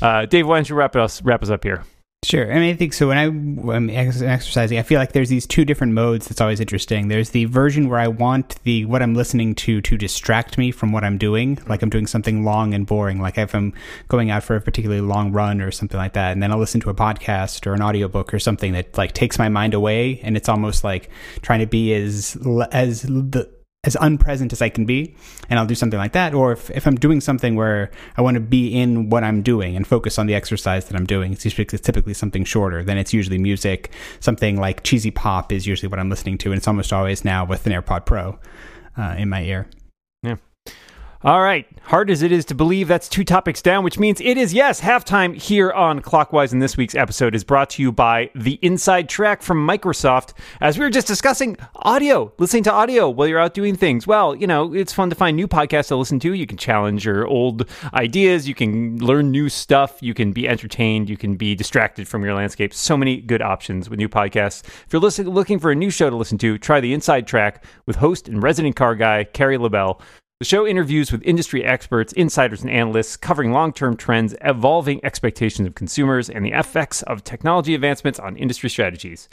Uh, 0.03 0.27
Dave, 0.27 0.47
why 0.47 0.57
don't 0.57 0.69
you 0.69 0.75
wrap 0.75 0.97
us 0.97 1.23
wrap 1.23 1.43
us 1.43 1.51
up 1.51 1.63
here? 1.63 1.85
Sure. 2.23 2.53
I 2.53 2.57
mean, 2.57 2.75
I 2.75 2.77
think 2.77 2.93
so. 2.93 3.09
When 3.09 3.17
I, 3.17 3.25
am 3.25 3.89
exercising, 3.89 4.79
I 4.79 4.83
feel 4.83 4.99
like 4.99 5.13
there's 5.13 5.31
these 5.31 5.47
two 5.47 5.65
different 5.65 5.95
modes 5.95 6.29
that's 6.29 6.43
always 6.43 6.61
interesting. 6.61 7.09
There's 7.09 7.31
the 7.31 7.47
version 7.47 7.89
where 7.89 7.99
I 7.99 8.09
want 8.09 8.63
the 8.65 8.85
what 8.85 9.01
I'm 9.01 9.15
listening 9.15 9.55
to 9.55 9.81
to 9.81 9.97
distract 9.97 10.59
me 10.59 10.71
from 10.71 10.93
what 10.93 11.03
I'm 11.03 11.17
doing, 11.17 11.59
like 11.67 11.81
I'm 11.81 11.89
doing 11.89 12.07
something 12.07 12.45
long 12.45 12.75
and 12.75 12.87
boring, 12.87 13.23
like 13.23 13.39
if 13.39 13.55
I'm 13.55 13.73
going 14.09 14.31
out 14.31 14.45
for 14.45 14.55
a 14.55 14.61
particularly 14.61 15.01
long 15.01 15.33
run 15.33 15.63
or 15.63 15.71
something 15.71 15.97
like 15.97 16.13
that, 16.13 16.33
and 16.33 16.43
then 16.43 16.53
I'll 16.53 16.59
listen 16.59 16.83
to 16.83 16.91
a 16.91 16.95
podcast 16.95 17.67
or 17.67 17.73
an 17.73 17.81
audiobook 17.81 18.35
or 18.35 18.39
something 18.39 18.73
that 18.75 18.99
like 18.99 19.13
takes 19.13 19.39
my 19.39 19.49
mind 19.49 19.73
away, 19.73 20.21
and 20.23 20.37
it's 20.37 20.49
almost 20.51 20.85
like 20.85 21.09
trying 21.41 21.61
to 21.61 21.67
be 21.67 21.95
as 21.95 22.37
as 22.71 23.01
the 23.01 23.51
as 23.83 23.97
unpresent 23.97 24.53
as 24.53 24.61
I 24.61 24.69
can 24.69 24.85
be, 24.85 25.15
and 25.49 25.59
I'll 25.59 25.67
do 25.67 25.75
something 25.75 25.99
like 25.99 26.13
that. 26.13 26.35
Or 26.35 26.53
if, 26.53 26.71
if 26.71 26.87
I'm 26.87 26.97
doing 26.97 27.21
something 27.21 27.57
where 27.57 27.91
I 28.17 28.21
want 28.23 28.35
to 28.35 28.41
be 28.41 28.69
in 28.79 29.09
what 29.09 29.25
I'm 29.25 29.43
doing 29.43 29.75
and 29.75 29.87
focus 29.87 30.19
on 30.19 30.27
the 30.27 30.35
exercise 30.35 30.85
that 30.87 30.97
I'm 30.97 31.07
doing, 31.07 31.33
it's, 31.33 31.47
it's 31.47 31.81
typically 31.81 32.13
something 32.13 32.45
shorter. 32.45 32.85
Then 32.85 32.99
it's 32.99 33.15
usually 33.15 33.39
music. 33.39 33.93
Something 34.21 34.61
like 34.61 34.83
cheesy 34.83 35.11
pop 35.11 35.51
is 35.51 35.67
usually 35.67 35.89
what 35.89 35.99
I'm 35.99 36.11
listening 36.11 36.37
to, 36.39 36.51
and 36.51 36.59
it's 36.59 36.69
almost 36.69 36.93
always 36.93 37.25
now 37.25 37.47
with 37.47 37.67
an 37.67 37.73
AirPod 37.73 38.05
Pro 38.05 38.39
uh, 38.99 39.15
in 39.17 39.31
my 39.31 39.45
ear. 39.45 39.67
All 41.23 41.43
right. 41.43 41.67
Hard 41.83 42.11
as 42.11 42.23
it 42.23 42.33
is 42.33 42.47
to 42.47 42.55
believe, 42.55 42.89
that's 42.89 43.07
two 43.07 43.25
topics 43.25 43.61
down, 43.61 43.85
which 43.85 43.99
means 43.99 44.23
it 44.23 44.39
is, 44.39 44.55
yes, 44.55 44.81
halftime 44.81 45.37
here 45.37 45.71
on 45.71 46.01
Clockwise. 46.01 46.51
And 46.51 46.63
this 46.63 46.79
week's 46.79 46.95
episode 46.95 47.35
is 47.35 47.45
brought 47.45 47.69
to 47.71 47.83
you 47.83 47.93
by 47.93 48.31
the 48.35 48.59
Inside 48.63 49.11
Track 49.11 49.43
from 49.43 49.59
Microsoft. 49.69 50.33
As 50.63 50.79
we 50.79 50.85
were 50.87 50.91
just 50.91 51.07
discussing 51.07 51.59
audio, 51.77 52.33
listening 52.39 52.63
to 52.63 52.73
audio 52.73 53.11
while 53.11 53.27
you're 53.27 53.39
out 53.39 53.53
doing 53.53 53.77
things. 53.77 54.07
Well, 54.07 54.35
you 54.35 54.47
know, 54.47 54.73
it's 54.73 54.95
fun 54.95 55.11
to 55.11 55.15
find 55.15 55.37
new 55.37 55.47
podcasts 55.47 55.89
to 55.89 55.97
listen 55.97 56.21
to. 56.21 56.33
You 56.33 56.47
can 56.47 56.57
challenge 56.57 57.05
your 57.05 57.27
old 57.27 57.69
ideas. 57.93 58.49
You 58.49 58.55
can 58.55 58.97
learn 58.97 59.31
new 59.31 59.51
stuff. 59.51 59.99
You 60.01 60.15
can 60.15 60.33
be 60.33 60.49
entertained. 60.49 61.11
You 61.11 61.19
can 61.19 61.37
be 61.37 61.55
distracted 61.55 62.09
from 62.09 62.25
your 62.25 62.33
landscape. 62.33 62.73
So 62.73 62.97
many 62.97 63.21
good 63.21 63.43
options 63.43 63.91
with 63.91 63.99
new 63.99 64.09
podcasts. 64.09 64.65
If 64.65 64.87
you're 64.91 65.03
listen- 65.03 65.29
looking 65.29 65.59
for 65.59 65.71
a 65.71 65.75
new 65.75 65.91
show 65.91 66.09
to 66.09 66.17
listen 66.17 66.39
to, 66.39 66.57
try 66.57 66.81
the 66.81 66.95
Inside 66.95 67.27
Track 67.27 67.63
with 67.85 67.97
host 67.97 68.27
and 68.27 68.43
resident 68.43 68.75
car 68.75 68.95
guy, 68.95 69.25
Carrie 69.25 69.59
LaBelle. 69.59 70.01
The 70.41 70.47
show 70.47 70.67
interviews 70.67 71.13
with 71.13 71.23
industry 71.23 71.63
experts, 71.67 72.15
insiders, 72.15 72.63
and 72.63 72.71
analysts 72.71 73.15
covering 73.15 73.53
long 73.53 73.75
term 73.75 73.95
trends, 73.95 74.35
evolving 74.41 75.05
expectations 75.05 75.69
of 75.69 75.75
consumers, 75.75 76.31
and 76.31 76.47
the 76.47 76.53
effects 76.53 77.03
of 77.03 77.23
technology 77.23 77.75
advancements 77.75 78.19
on 78.19 78.39
industry 78.39 78.71
strategies. 78.71 79.29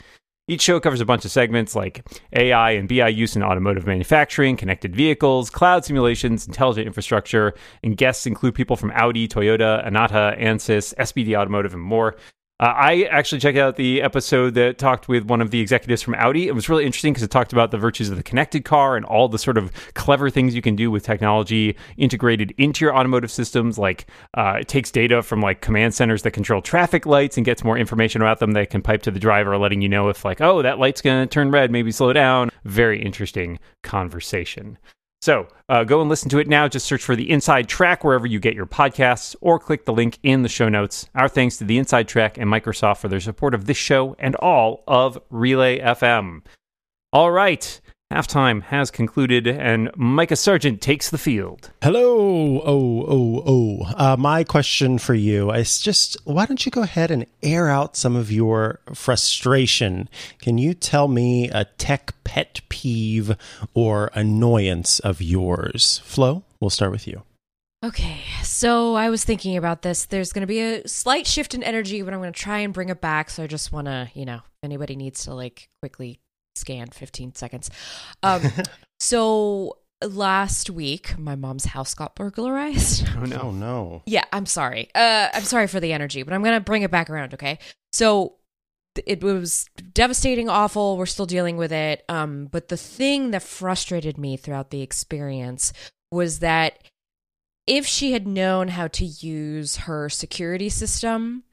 Each 0.48 0.60
show 0.60 0.78
covers 0.80 1.00
a 1.00 1.06
bunch 1.06 1.24
of 1.24 1.30
segments 1.30 1.74
like 1.74 2.06
AI 2.34 2.72
and 2.72 2.86
BI 2.86 3.08
use 3.08 3.36
in 3.36 3.42
automotive 3.42 3.86
manufacturing, 3.86 4.58
connected 4.58 4.94
vehicles, 4.94 5.48
cloud 5.48 5.82
simulations, 5.82 6.46
intelligent 6.46 6.86
infrastructure, 6.86 7.54
and 7.82 7.96
guests 7.96 8.26
include 8.26 8.54
people 8.54 8.76
from 8.76 8.90
Audi, 8.90 9.26
Toyota, 9.26 9.82
Annata, 9.86 10.38
Ansys, 10.38 10.94
SBD 10.96 11.34
Automotive, 11.34 11.72
and 11.72 11.82
more. 11.82 12.16
Uh, 12.60 12.74
I 12.74 13.02
actually 13.04 13.40
checked 13.40 13.56
out 13.56 13.76
the 13.76 14.02
episode 14.02 14.54
that 14.54 14.78
talked 14.78 15.06
with 15.06 15.26
one 15.26 15.40
of 15.40 15.52
the 15.52 15.60
executives 15.60 16.02
from 16.02 16.16
Audi. 16.16 16.48
It 16.48 16.56
was 16.56 16.68
really 16.68 16.84
interesting 16.84 17.12
because 17.12 17.22
it 17.22 17.30
talked 17.30 17.52
about 17.52 17.70
the 17.70 17.78
virtues 17.78 18.10
of 18.10 18.16
the 18.16 18.22
connected 18.24 18.64
car 18.64 18.96
and 18.96 19.06
all 19.06 19.28
the 19.28 19.38
sort 19.38 19.56
of 19.56 19.70
clever 19.94 20.28
things 20.28 20.56
you 20.56 20.62
can 20.62 20.74
do 20.74 20.90
with 20.90 21.04
technology 21.04 21.76
integrated 21.98 22.52
into 22.58 22.84
your 22.84 22.96
automotive 22.96 23.30
systems. 23.30 23.78
Like 23.78 24.08
uh, 24.34 24.56
it 24.60 24.66
takes 24.66 24.90
data 24.90 25.22
from 25.22 25.40
like 25.40 25.60
command 25.60 25.94
centers 25.94 26.22
that 26.22 26.32
control 26.32 26.60
traffic 26.60 27.06
lights 27.06 27.36
and 27.36 27.46
gets 27.46 27.62
more 27.62 27.78
information 27.78 28.22
about 28.22 28.40
them 28.40 28.52
that 28.52 28.70
can 28.70 28.82
pipe 28.82 29.02
to 29.02 29.12
the 29.12 29.20
driver, 29.20 29.56
letting 29.56 29.80
you 29.80 29.88
know 29.88 30.08
if 30.08 30.24
like, 30.24 30.40
oh, 30.40 30.60
that 30.62 30.80
light's 30.80 31.00
going 31.00 31.28
to 31.28 31.32
turn 31.32 31.52
red, 31.52 31.70
maybe 31.70 31.92
slow 31.92 32.12
down. 32.12 32.50
Very 32.64 33.00
interesting 33.00 33.60
conversation. 33.84 34.78
So 35.20 35.48
uh, 35.68 35.84
go 35.84 36.00
and 36.00 36.08
listen 36.08 36.28
to 36.30 36.38
it 36.38 36.48
now. 36.48 36.68
Just 36.68 36.86
search 36.86 37.02
for 37.02 37.16
the 37.16 37.30
Inside 37.30 37.68
Track 37.68 38.04
wherever 38.04 38.26
you 38.26 38.38
get 38.38 38.54
your 38.54 38.66
podcasts 38.66 39.34
or 39.40 39.58
click 39.58 39.84
the 39.84 39.92
link 39.92 40.18
in 40.22 40.42
the 40.42 40.48
show 40.48 40.68
notes. 40.68 41.08
Our 41.14 41.28
thanks 41.28 41.56
to 41.58 41.64
the 41.64 41.78
Inside 41.78 42.08
Track 42.08 42.38
and 42.38 42.50
Microsoft 42.50 42.98
for 42.98 43.08
their 43.08 43.20
support 43.20 43.54
of 43.54 43.64
this 43.66 43.76
show 43.76 44.14
and 44.18 44.36
all 44.36 44.84
of 44.86 45.18
Relay 45.30 45.80
FM. 45.80 46.42
All 47.12 47.30
right. 47.30 47.80
Halftime 48.10 48.62
has 48.62 48.90
concluded, 48.90 49.46
and 49.46 49.90
Micah 49.94 50.34
Sargent 50.34 50.80
takes 50.80 51.10
the 51.10 51.18
field. 51.18 51.70
Hello. 51.82 52.62
Oh, 52.64 53.04
oh, 53.06 53.42
oh. 53.46 53.92
Uh, 53.94 54.16
my 54.18 54.44
question 54.44 54.96
for 54.96 55.12
you 55.12 55.50
is 55.50 55.78
just 55.78 56.16
why 56.24 56.46
don't 56.46 56.64
you 56.64 56.72
go 56.72 56.80
ahead 56.80 57.10
and 57.10 57.26
air 57.42 57.68
out 57.68 57.96
some 57.96 58.16
of 58.16 58.32
your 58.32 58.80
frustration? 58.94 60.08
Can 60.40 60.56
you 60.56 60.72
tell 60.72 61.06
me 61.06 61.50
a 61.50 61.66
tech 61.76 62.14
pet 62.24 62.62
peeve 62.70 63.36
or 63.74 64.10
annoyance 64.14 65.00
of 65.00 65.20
yours? 65.20 66.00
Flo, 66.02 66.44
we'll 66.60 66.70
start 66.70 66.92
with 66.92 67.06
you. 67.06 67.24
Okay, 67.84 68.22
so 68.42 68.94
I 68.94 69.10
was 69.10 69.22
thinking 69.22 69.58
about 69.58 69.82
this. 69.82 70.06
There's 70.06 70.32
going 70.32 70.40
to 70.40 70.46
be 70.46 70.60
a 70.60 70.88
slight 70.88 71.26
shift 71.26 71.54
in 71.54 71.62
energy, 71.62 72.00
but 72.00 72.14
I'm 72.14 72.20
going 72.20 72.32
to 72.32 72.40
try 72.40 72.60
and 72.60 72.72
bring 72.72 72.88
it 72.88 73.02
back. 73.02 73.28
So 73.28 73.42
I 73.42 73.46
just 73.46 73.70
want 73.70 73.86
to, 73.86 74.08
you 74.14 74.24
know, 74.24 74.36
if 74.36 74.64
anybody 74.64 74.96
needs 74.96 75.24
to 75.24 75.34
like 75.34 75.68
quickly 75.82 76.18
scan 76.58 76.88
15 76.88 77.34
seconds. 77.34 77.70
Um, 78.22 78.42
so 79.00 79.78
last 80.02 80.70
week, 80.70 81.18
my 81.18 81.34
mom's 81.34 81.66
house 81.66 81.94
got 81.94 82.14
burglarized. 82.14 83.08
Oh, 83.16 83.24
no. 83.24 83.40
Oh, 83.42 83.50
no. 83.52 84.02
yeah, 84.06 84.24
I'm 84.32 84.46
sorry. 84.46 84.90
Uh, 84.94 85.28
I'm 85.32 85.42
sorry 85.42 85.66
for 85.66 85.80
the 85.80 85.92
energy, 85.92 86.22
but 86.22 86.34
I'm 86.34 86.42
going 86.42 86.54
to 86.54 86.60
bring 86.60 86.82
it 86.82 86.90
back 86.90 87.10
around, 87.10 87.34
okay? 87.34 87.58
So 87.92 88.34
it 89.06 89.22
was 89.22 89.68
devastating, 89.92 90.48
awful. 90.48 90.96
We're 90.96 91.06
still 91.06 91.26
dealing 91.26 91.56
with 91.56 91.72
it. 91.72 92.04
Um, 92.08 92.46
but 92.46 92.68
the 92.68 92.76
thing 92.76 93.30
that 93.30 93.42
frustrated 93.42 94.18
me 94.18 94.36
throughout 94.36 94.70
the 94.70 94.82
experience 94.82 95.72
was 96.10 96.40
that 96.40 96.78
if 97.66 97.86
she 97.86 98.12
had 98.12 98.26
known 98.26 98.68
how 98.68 98.88
to 98.88 99.04
use 99.04 99.76
her 99.76 100.08
security 100.08 100.68
system, 100.68 101.44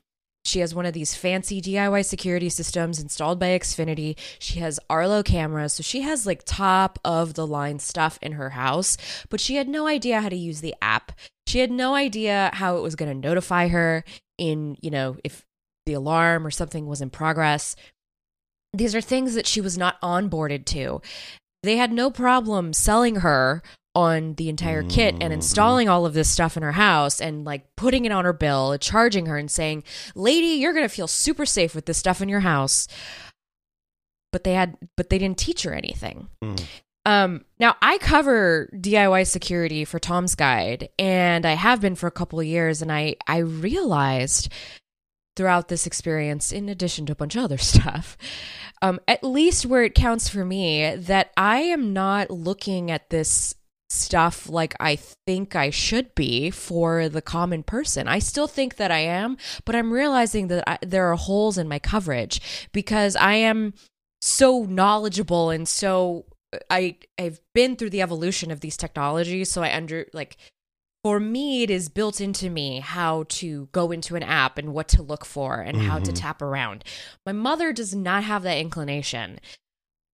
She 0.46 0.60
has 0.60 0.76
one 0.76 0.86
of 0.86 0.94
these 0.94 1.16
fancy 1.16 1.60
DIY 1.60 2.06
security 2.06 2.50
systems 2.50 3.00
installed 3.00 3.40
by 3.40 3.48
Xfinity. 3.48 4.16
She 4.38 4.60
has 4.60 4.80
Arlo 4.90 5.24
cameras. 5.24 5.74
So 5.74 5.84
she 5.84 6.02
has 6.02 6.28
like 6.28 6.44
top 6.46 7.00
of 7.04 7.34
the 7.34 7.48
line 7.48 7.80
stuff 7.80 8.20
in 8.22 8.34
her 8.34 8.52
house, 8.52 8.96
but 9.30 9.40
she 9.40 9.56
had 9.56 9.68
no 9.68 9.88
idea 9.88 10.22
how 10.22 10.30
to 10.30 10.36
use 10.36 10.62
the 10.62 10.76
app. 10.84 11.12
She 11.48 11.60
had 11.60 11.72
no 11.72 11.96
idea 11.96 12.52
how 12.54 12.78
it 12.78 12.82
was 12.82 12.96
going 12.96 13.10
to 13.10 13.28
notify 13.28 13.70
her 13.70 14.04
in, 14.38 14.78
you 14.82 14.92
know, 14.92 15.18
if 15.24 15.44
the 15.88 15.94
alarm 15.94 16.46
or 16.46 16.52
something 16.52 16.86
was 16.86 17.02
in 17.02 17.10
progress. 17.10 17.76
These 18.72 18.94
are 18.94 19.02
things 19.02 19.34
that 19.34 19.48
she 19.48 19.62
was 19.62 19.78
not 19.78 20.00
onboarded 20.02 20.66
to. 20.66 21.02
They 21.64 21.78
had 21.78 21.92
no 21.92 22.12
problem 22.12 22.74
selling 22.74 23.18
her 23.18 23.64
on 23.96 24.34
the 24.36 24.50
entire 24.50 24.84
kit 24.84 25.14
and 25.16 25.24
Mm-hmm. 25.24 25.32
installing 25.34 25.90
all 25.90 26.06
of 26.06 26.14
this 26.14 26.30
stuff 26.30 26.58
in 26.58 26.64
her 26.64 26.74
house 26.74 27.22
and 27.22 27.46
like 27.46 27.76
putting 27.76 28.06
it 28.06 28.12
on 28.12 28.26
her 28.26 28.34
bill, 28.34 28.78
charging 28.78 29.26
her 29.28 29.38
and 29.38 29.50
saying, 29.50 29.84
"Lady, 30.14 30.60
you're 30.60 30.74
going 30.74 30.86
to 30.88 30.94
feel 30.94 31.08
super 31.08 31.46
safe 31.46 31.74
with 31.74 31.86
this 31.86 31.98
stuff 31.98 32.22
in 32.22 32.30
your 32.30 32.42
house." 32.42 32.88
But 34.32 34.44
they 34.44 34.54
had 34.54 34.78
but 34.98 35.10
they 35.10 35.18
didn't 35.18 35.38
teach 35.38 35.64
her 35.64 35.74
anything. 35.74 36.28
Mm. 36.44 36.64
Um, 37.08 37.46
now 37.60 37.76
I 37.82 38.00
cover 38.00 38.68
DIY 38.74 39.28
security 39.28 39.86
for 39.86 40.00
Tom's 40.00 40.36
Guide, 40.36 40.90
and 40.98 41.46
I 41.46 41.54
have 41.54 41.80
been 41.80 41.96
for 41.96 42.08
a 42.08 42.12
couple 42.12 42.40
of 42.40 42.46
years, 42.46 42.82
and 42.82 42.92
I 42.92 43.16
I 43.28 43.38
realized 43.38 44.52
throughout 45.38 45.68
this 45.68 45.86
experience, 45.86 46.52
in 46.52 46.68
addition 46.70 47.06
to 47.06 47.12
a 47.14 47.16
bunch 47.16 47.36
of 47.36 47.44
other 47.44 47.58
stuff, 47.74 48.18
um, 48.82 49.00
at 49.08 49.24
least 49.24 49.66
where 49.66 49.84
it 49.84 49.94
counts 49.96 50.28
for 50.28 50.44
me, 50.46 50.96
that 50.96 51.32
I 51.38 51.60
am 51.60 51.94
not 51.94 52.30
looking 52.32 52.90
at 52.92 53.10
this 53.10 53.56
stuff 53.90 54.50
like 54.50 54.76
I 54.80 54.96
think 54.96 55.56
I 55.56 55.70
should 55.70 56.16
be 56.16 56.50
for 56.50 57.08
the 57.08 57.22
common 57.22 57.64
person. 57.64 58.08
I 58.08 58.20
still 58.20 58.48
think 58.48 58.78
that 58.78 58.92
I 58.92 59.00
am, 59.00 59.38
but 59.64 59.76
I'm 59.76 59.92
realizing 59.92 60.48
that 60.48 60.64
I, 60.68 60.78
there 60.82 61.12
are 61.12 61.16
holes 61.16 61.58
in 61.58 61.68
my 61.68 61.80
coverage 61.80 62.70
because 62.72 63.16
I 63.16 63.36
am 63.36 63.74
so 64.22 64.64
knowledgeable 64.64 65.52
and 65.52 65.68
so 65.68 66.26
I 66.70 66.98
I've 67.20 67.42
been 67.54 67.76
through 67.76 67.92
the 67.92 68.02
evolution 68.02 68.52
of 68.52 68.62
these 68.62 68.78
technologies, 68.78 69.52
so 69.52 69.62
I 69.62 69.76
under 69.76 70.08
like 70.14 70.38
for 71.04 71.20
me 71.20 71.64
it 71.64 71.70
is 71.70 71.90
built 71.90 72.20
into 72.20 72.50
me 72.50 72.80
how 72.80 73.26
to 73.30 73.68
go 73.72 73.92
into 73.92 74.16
an 74.16 74.24
app 74.24 74.58
and 74.58 74.74
what 74.74 74.88
to 74.90 75.04
look 75.04 75.26
for 75.26 75.60
and 75.60 75.78
how 75.78 76.00
to 76.00 76.06
mm-hmm. 76.06 76.14
tap 76.14 76.42
around. 76.42 76.84
My 77.26 77.34
mother 77.34 77.74
does 77.74 77.94
not 77.94 78.24
have 78.24 78.44
that 78.44 78.58
inclination. 78.58 79.40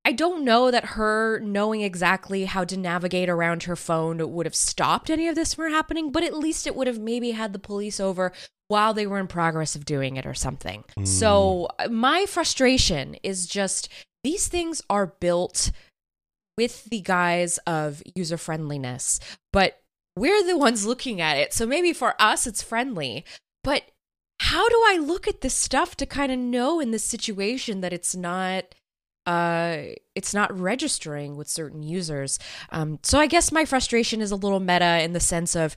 I 0.03 0.13
don't 0.13 0.43
know 0.43 0.71
that 0.71 0.85
her 0.85 1.39
knowing 1.41 1.81
exactly 1.81 2.45
how 2.45 2.63
to 2.65 2.77
navigate 2.77 3.29
around 3.29 3.63
her 3.63 3.75
phone 3.75 4.33
would 4.33 4.47
have 4.47 4.55
stopped 4.55 5.09
any 5.11 5.27
of 5.27 5.35
this 5.35 5.53
from 5.53 5.71
happening, 5.71 6.11
but 6.11 6.23
at 6.23 6.33
least 6.33 6.65
it 6.65 6.75
would 6.75 6.87
have 6.87 6.99
maybe 6.99 7.31
had 7.31 7.53
the 7.53 7.59
police 7.59 7.99
over 7.99 8.31
while 8.67 8.93
they 8.93 9.05
were 9.05 9.19
in 9.19 9.27
progress 9.27 9.75
of 9.75 9.85
doing 9.85 10.17
it 10.17 10.25
or 10.25 10.33
something. 10.33 10.83
So, 11.03 11.67
uh, 11.77 11.89
my 11.89 12.25
frustration 12.25 13.15
is 13.21 13.45
just 13.45 13.89
these 14.23 14.47
things 14.47 14.81
are 14.89 15.07
built 15.19 15.71
with 16.57 16.85
the 16.85 17.01
guise 17.01 17.59
of 17.59 18.01
user 18.15 18.37
friendliness, 18.37 19.19
but 19.53 19.81
we're 20.15 20.45
the 20.45 20.57
ones 20.57 20.85
looking 20.85 21.21
at 21.21 21.37
it. 21.37 21.53
So, 21.53 21.67
maybe 21.67 21.93
for 21.93 22.15
us, 22.19 22.47
it's 22.47 22.63
friendly, 22.63 23.23
but 23.63 23.83
how 24.39 24.67
do 24.67 24.81
I 24.87 24.97
look 24.97 25.27
at 25.27 25.41
this 25.41 25.53
stuff 25.53 25.95
to 25.97 26.07
kind 26.07 26.31
of 26.31 26.39
know 26.39 26.79
in 26.79 26.89
this 26.89 27.03
situation 27.03 27.81
that 27.81 27.93
it's 27.93 28.15
not 28.15 28.73
uh 29.25 29.77
it's 30.15 30.33
not 30.33 30.57
registering 30.57 31.37
with 31.37 31.47
certain 31.47 31.83
users. 31.83 32.39
Um 32.71 32.99
so 33.03 33.19
i 33.19 33.27
guess 33.27 33.51
my 33.51 33.65
frustration 33.65 34.21
is 34.21 34.31
a 34.31 34.35
little 34.35 34.59
meta 34.59 35.01
in 35.03 35.13
the 35.13 35.19
sense 35.19 35.55
of 35.55 35.75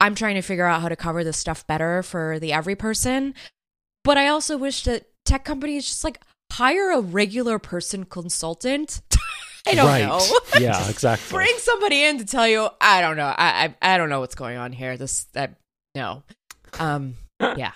i'm 0.00 0.14
trying 0.14 0.36
to 0.36 0.42
figure 0.42 0.64
out 0.66 0.80
how 0.80 0.88
to 0.88 0.96
cover 0.96 1.24
this 1.24 1.36
stuff 1.36 1.66
better 1.66 2.02
for 2.02 2.38
the 2.38 2.52
every 2.52 2.76
person. 2.76 3.34
But 4.04 4.16
i 4.18 4.28
also 4.28 4.56
wish 4.56 4.84
that 4.84 5.06
tech 5.24 5.44
companies 5.44 5.86
just 5.86 6.04
like 6.04 6.20
hire 6.52 6.92
a 6.92 7.00
regular 7.00 7.58
person 7.58 8.04
consultant. 8.04 9.00
I 9.66 9.74
don't 9.74 9.86
right. 9.86 10.04
know. 10.04 10.20
Yeah, 10.60 10.88
exactly. 10.88 11.34
bring 11.34 11.54
somebody 11.58 12.04
in 12.04 12.18
to 12.18 12.24
tell 12.26 12.46
you 12.46 12.68
i 12.80 13.00
don't 13.00 13.16
know. 13.16 13.26
I 13.36 13.74
i, 13.82 13.94
I 13.94 13.98
don't 13.98 14.08
know 14.08 14.20
what's 14.20 14.34
going 14.36 14.56
on 14.56 14.72
here. 14.72 14.96
This 14.96 15.24
that 15.32 15.56
no. 15.94 16.22
Um 16.78 17.16
yeah 17.40 17.72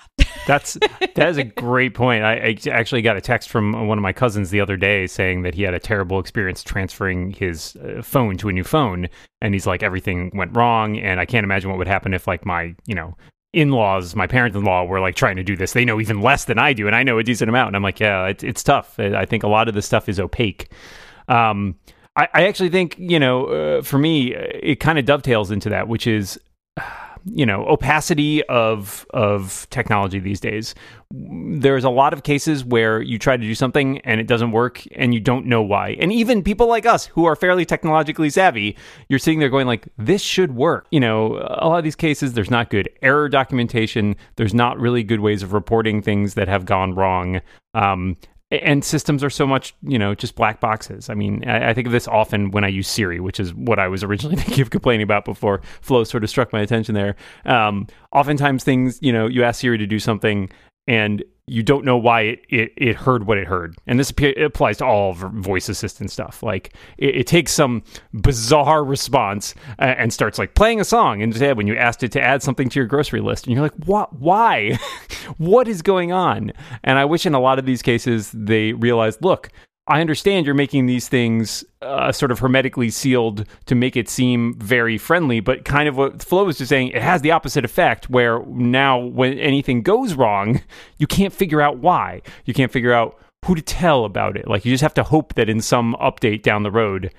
That's 0.49 0.79
that 1.15 1.29
is 1.29 1.37
a 1.37 1.45
great 1.45 1.93
point. 1.93 2.25
I, 2.25 2.33
I 2.35 2.57
actually 2.71 3.03
got 3.03 3.19
a 3.19 3.21
text 3.21 3.51
from 3.51 3.87
one 3.87 3.99
of 3.99 4.03
my 4.03 4.15
cousins 4.15 4.49
the 4.49 4.61
other 4.61 4.79
day 4.79 5.07
saying 5.07 5.43
that 5.43 5.55
he 5.55 5.63
had 5.63 5.75
a 5.75 5.79
terrible 5.79 6.19
experience 6.19 6.63
transferring 6.63 7.33
his 7.33 7.77
uh, 7.77 8.01
phone 8.03 8.39
to 8.39 8.49
a 8.49 8.53
new 8.53 8.65
phone, 8.65 9.09
and 9.43 9.55
he's 9.55 9.67
like 9.67 9.83
everything 9.83 10.31
went 10.35 10.57
wrong, 10.57 10.99
and 10.99 11.21
I 11.21 11.27
can't 11.27 11.45
imagine 11.45 11.69
what 11.69 11.79
would 11.79 11.87
happen 11.87 12.15
if 12.15 12.27
like 12.27 12.47
my 12.47 12.75
you 12.87 12.95
know 12.95 13.15
in-laws, 13.53 14.15
my 14.15 14.27
parents-in-law 14.27 14.85
were 14.85 15.01
like 15.01 15.17
trying 15.17 15.37
to 15.37 15.45
do 15.45 15.55
this. 15.55 15.73
They 15.75 15.85
know 15.85 16.01
even 16.01 16.23
less 16.23 16.47
than 16.47 16.59
I 16.59 16.73
do, 16.73 16.87
and 16.87 16.97
I 16.97 17.03
know 17.03 17.19
a 17.19 17.23
decent 17.23 17.51
amount. 17.51 17.69
And 17.69 17.77
I'm 17.77 17.83
like, 17.83 18.01
yeah, 18.01 18.27
it, 18.27 18.43
it's 18.43 18.63
tough. 18.63 18.99
I 18.99 19.27
think 19.27 19.43
a 19.43 19.49
lot 19.49 19.69
of 19.69 19.75
this 19.75 19.87
stuff 19.87 20.09
is 20.09 20.19
opaque. 20.19 20.71
Um, 21.29 21.77
I, 22.17 22.29
I 22.33 22.47
actually 22.47 22.71
think 22.71 22.97
you 22.99 23.19
know, 23.19 23.47
uh, 23.47 23.83
for 23.83 23.99
me, 23.99 24.35
it 24.35 24.81
kind 24.81 24.99
of 24.99 25.05
dovetails 25.05 25.51
into 25.51 25.69
that, 25.69 25.89
which 25.89 26.07
is 26.07 26.41
you 27.35 27.47
know 27.47 27.65
opacity 27.67 28.43
of 28.45 29.07
of 29.11 29.67
technology 29.71 30.19
these 30.19 30.41
days. 30.41 30.75
There's 31.11 31.85
a 31.85 31.91
lot 31.91 32.13
of 32.13 32.23
cases 32.23 32.65
where 32.65 33.01
you 33.01 33.19
try 33.19 33.37
to 33.37 33.43
do 33.43 33.55
something 33.55 33.99
and 34.01 34.21
it 34.21 34.27
doesn't 34.27 34.53
work 34.53 34.85
and 34.93 35.15
you 35.15 35.21
don't 35.21 35.47
know 35.47 35.63
why. 35.63 35.97
And 36.01 36.13
even 36.13 36.43
people 36.43 36.67
like 36.67 36.85
us 36.85 37.07
who 37.07 37.25
are 37.25 37.35
fairly 37.35 37.65
technologically 37.65 38.29
savvy 38.31 38.77
you're 39.09 39.19
sitting 39.19 39.39
there 39.39 39.49
going 39.49 39.67
like 39.67 39.89
this 39.97 40.23
should 40.23 40.55
work. 40.55 40.87
You 40.91 41.01
know 41.01 41.37
a 41.39 41.69
lot 41.69 41.79
of 41.79 41.85
these 41.85 41.97
cases 41.97 42.35
there's 42.35 42.51
not 42.51 42.71
good 42.71 42.89
error 43.03 43.29
documentation. 43.29 44.17
There's 44.37 44.55
not 44.55 44.79
really 44.79 45.03
good 45.03 45.21
ways 45.21 45.43
of 45.43 45.53
reporting 45.53 46.03
things 46.03 46.35
that 46.35 46.49
have 46.49 46.65
gone 46.65 46.95
wrong. 46.95 47.41
Um, 47.75 48.17
and 48.51 48.83
systems 48.83 49.23
are 49.23 49.31
so 49.31 49.47
much 49.47 49.75
you 49.83 49.99
know 49.99 50.15
just 50.15 50.35
black 50.35 50.61
boxes. 50.61 51.11
I 51.11 51.15
mean 51.15 51.47
I, 51.47 51.71
I, 51.71 51.75
think 51.75 51.87
of 51.87 51.93
this 51.93 52.09
often 52.09 52.51
when 52.51 52.65
i 52.65 52.69
use 52.69 52.89
siri 52.89 53.21
which 53.21 53.39
is 53.39 53.53
what 53.55 53.79
i 53.79 53.89
was 53.89 54.03
originally 54.03 54.37
thinking 54.43 54.63
of 54.63 54.71
complaining 54.71 55.05
about 55.05 55.25
before. 55.25 55.61
Flo 55.81 56.05
sort 56.05 56.25
of 56.25 56.31
struck 56.31 56.53
my 56.53 56.61
attention 56.61 56.95
there. 56.95 57.17
Um, 57.45 57.87
oftentimes 58.13 58.65
things 58.65 58.99
you 59.03 59.13
know 59.13 59.27
you 59.27 59.45
ask 59.45 59.61
siri 59.61 59.79
to 59.79 59.87
do 59.87 59.99
something 59.99 60.51
and 60.89 61.23
you 61.47 61.63
don't 61.63 61.85
know 61.85 61.97
why 61.97 62.23
it, 62.23 62.41
it, 62.49 62.73
it 62.77 62.97
heard 62.97 63.27
what 63.27 63.39
it 63.39 63.47
heard. 63.47 63.77
And 63.87 63.99
this 63.99 64.11
appear, 64.11 64.33
applies 64.43 64.79
to 64.79 64.85
all 64.85 65.15
voice 65.15 65.69
assistant 65.69 66.11
stuff. 66.11 66.43
Like 66.43 66.75
it, 66.99 67.17
it 67.17 67.27
takes 67.27 67.53
some 67.53 67.83
bizarre 68.13 68.85
response 68.85 69.55
uh, 69.79 69.95
and 69.97 70.13
starts 70.13 70.39
like 70.39 70.55
playing 70.55 70.81
a 70.81 70.85
song 70.85 71.21
instead 71.21 71.57
when 71.57 71.67
you 71.67 71.77
asked 71.77 72.03
it 72.03 72.13
to 72.13 72.23
add 72.23 72.43
something 72.43 72.69
to 72.69 72.81
your 72.81 72.87
grocery 72.87 73.21
list. 73.21 73.47
And 73.47 73.55
you're 73.55 73.63
like, 73.63 73.85
what? 73.87 74.19
Why? 74.19 74.79
what 75.39 75.69
is 75.69 75.83
going 75.83 76.13
on? 76.13 76.53
And 76.85 76.99
I 76.99 77.05
wish 77.05 77.25
in 77.25 77.35
a 77.35 77.41
lot 77.41 77.59
of 77.59 77.67
these 77.67 77.83
cases 77.83 78.31
they 78.33 78.73
realized, 78.73 79.25
look, 79.25 79.51
I 79.89 80.03
understand 80.03 80.45
you're 80.45 80.55
making 80.55 80.85
these 80.85 81.09
things 81.09 81.65
uh, 81.81 82.13
sort 82.13 82.31
of 82.31 82.39
hermetically 82.41 82.91
sealed 82.91 83.47
to 83.67 83.75
make 83.75 83.97
it 83.97 84.09
seem 84.09 84.55
very 84.59 84.99
friendly, 84.99 85.41
but 85.41 85.65
kind 85.65 85.89
of 85.89 85.97
what 85.97 86.23
Flo 86.23 86.45
was 86.45 86.59
just 86.59 86.69
saying, 86.69 86.89
it 86.89 87.01
has 87.01 87.23
the 87.23 87.31
opposite 87.31 87.65
effect 87.65 88.11
where 88.11 88.45
now 88.47 88.99
when 88.99 89.39
anything 89.39 89.81
goes 89.81 90.13
wrong, 90.13 90.61
you 90.99 91.07
can't 91.07 91.33
figure 91.33 91.63
out 91.63 91.79
why. 91.79 92.21
You 92.45 92.53
can't 92.53 92.71
figure 92.71 92.93
out 92.93 93.19
who 93.47 93.55
to 93.55 93.63
tell 93.63 94.05
about 94.05 94.37
it. 94.37 94.47
Like 94.47 94.67
you 94.67 94.73
just 94.73 94.83
have 94.83 94.95
to 94.95 95.03
hope 95.03 95.35
that 95.35 95.49
in 95.49 95.63
some 95.63 95.97
update 96.03 96.43
down 96.43 96.65
the 96.65 96.71
road, 96.71 97.11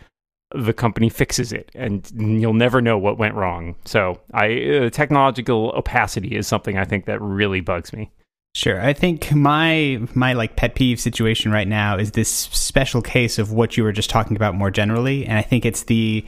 the 0.53 0.73
company 0.73 1.09
fixes 1.09 1.51
it 1.51 1.71
and 1.73 2.07
you'll 2.39 2.53
never 2.53 2.81
know 2.81 2.99
what 2.99 3.17
went 3.17 3.33
wrong. 3.33 3.75
So 3.85 4.19
I 4.33 4.63
uh, 4.69 4.89
technological 4.91 5.71
opacity 5.75 6.35
is 6.35 6.47
something 6.47 6.77
I 6.77 6.85
think 6.85 7.05
that 7.05 7.19
really 7.19 7.61
bugs 7.61 7.93
me. 7.93 8.11
Sure. 8.59 8.81
I 8.81 8.91
think 8.91 9.33
my 9.33 10.01
my 10.13 10.33
like 10.33 10.57
pet 10.57 10.75
peeve 10.75 10.99
situation 10.99 11.49
right 11.49 11.67
now 11.67 11.97
is 11.97 12.11
this 12.11 12.29
special 12.29 13.01
case 13.01 13.39
of 13.39 13.53
what 13.53 13.77
you 13.77 13.85
were 13.85 13.93
just 13.93 14.09
talking 14.09 14.35
about 14.35 14.53
more 14.53 14.69
generally, 14.69 15.25
and 15.25 15.37
I 15.37 15.43
think 15.43 15.65
it's 15.65 15.83
the 15.83 16.25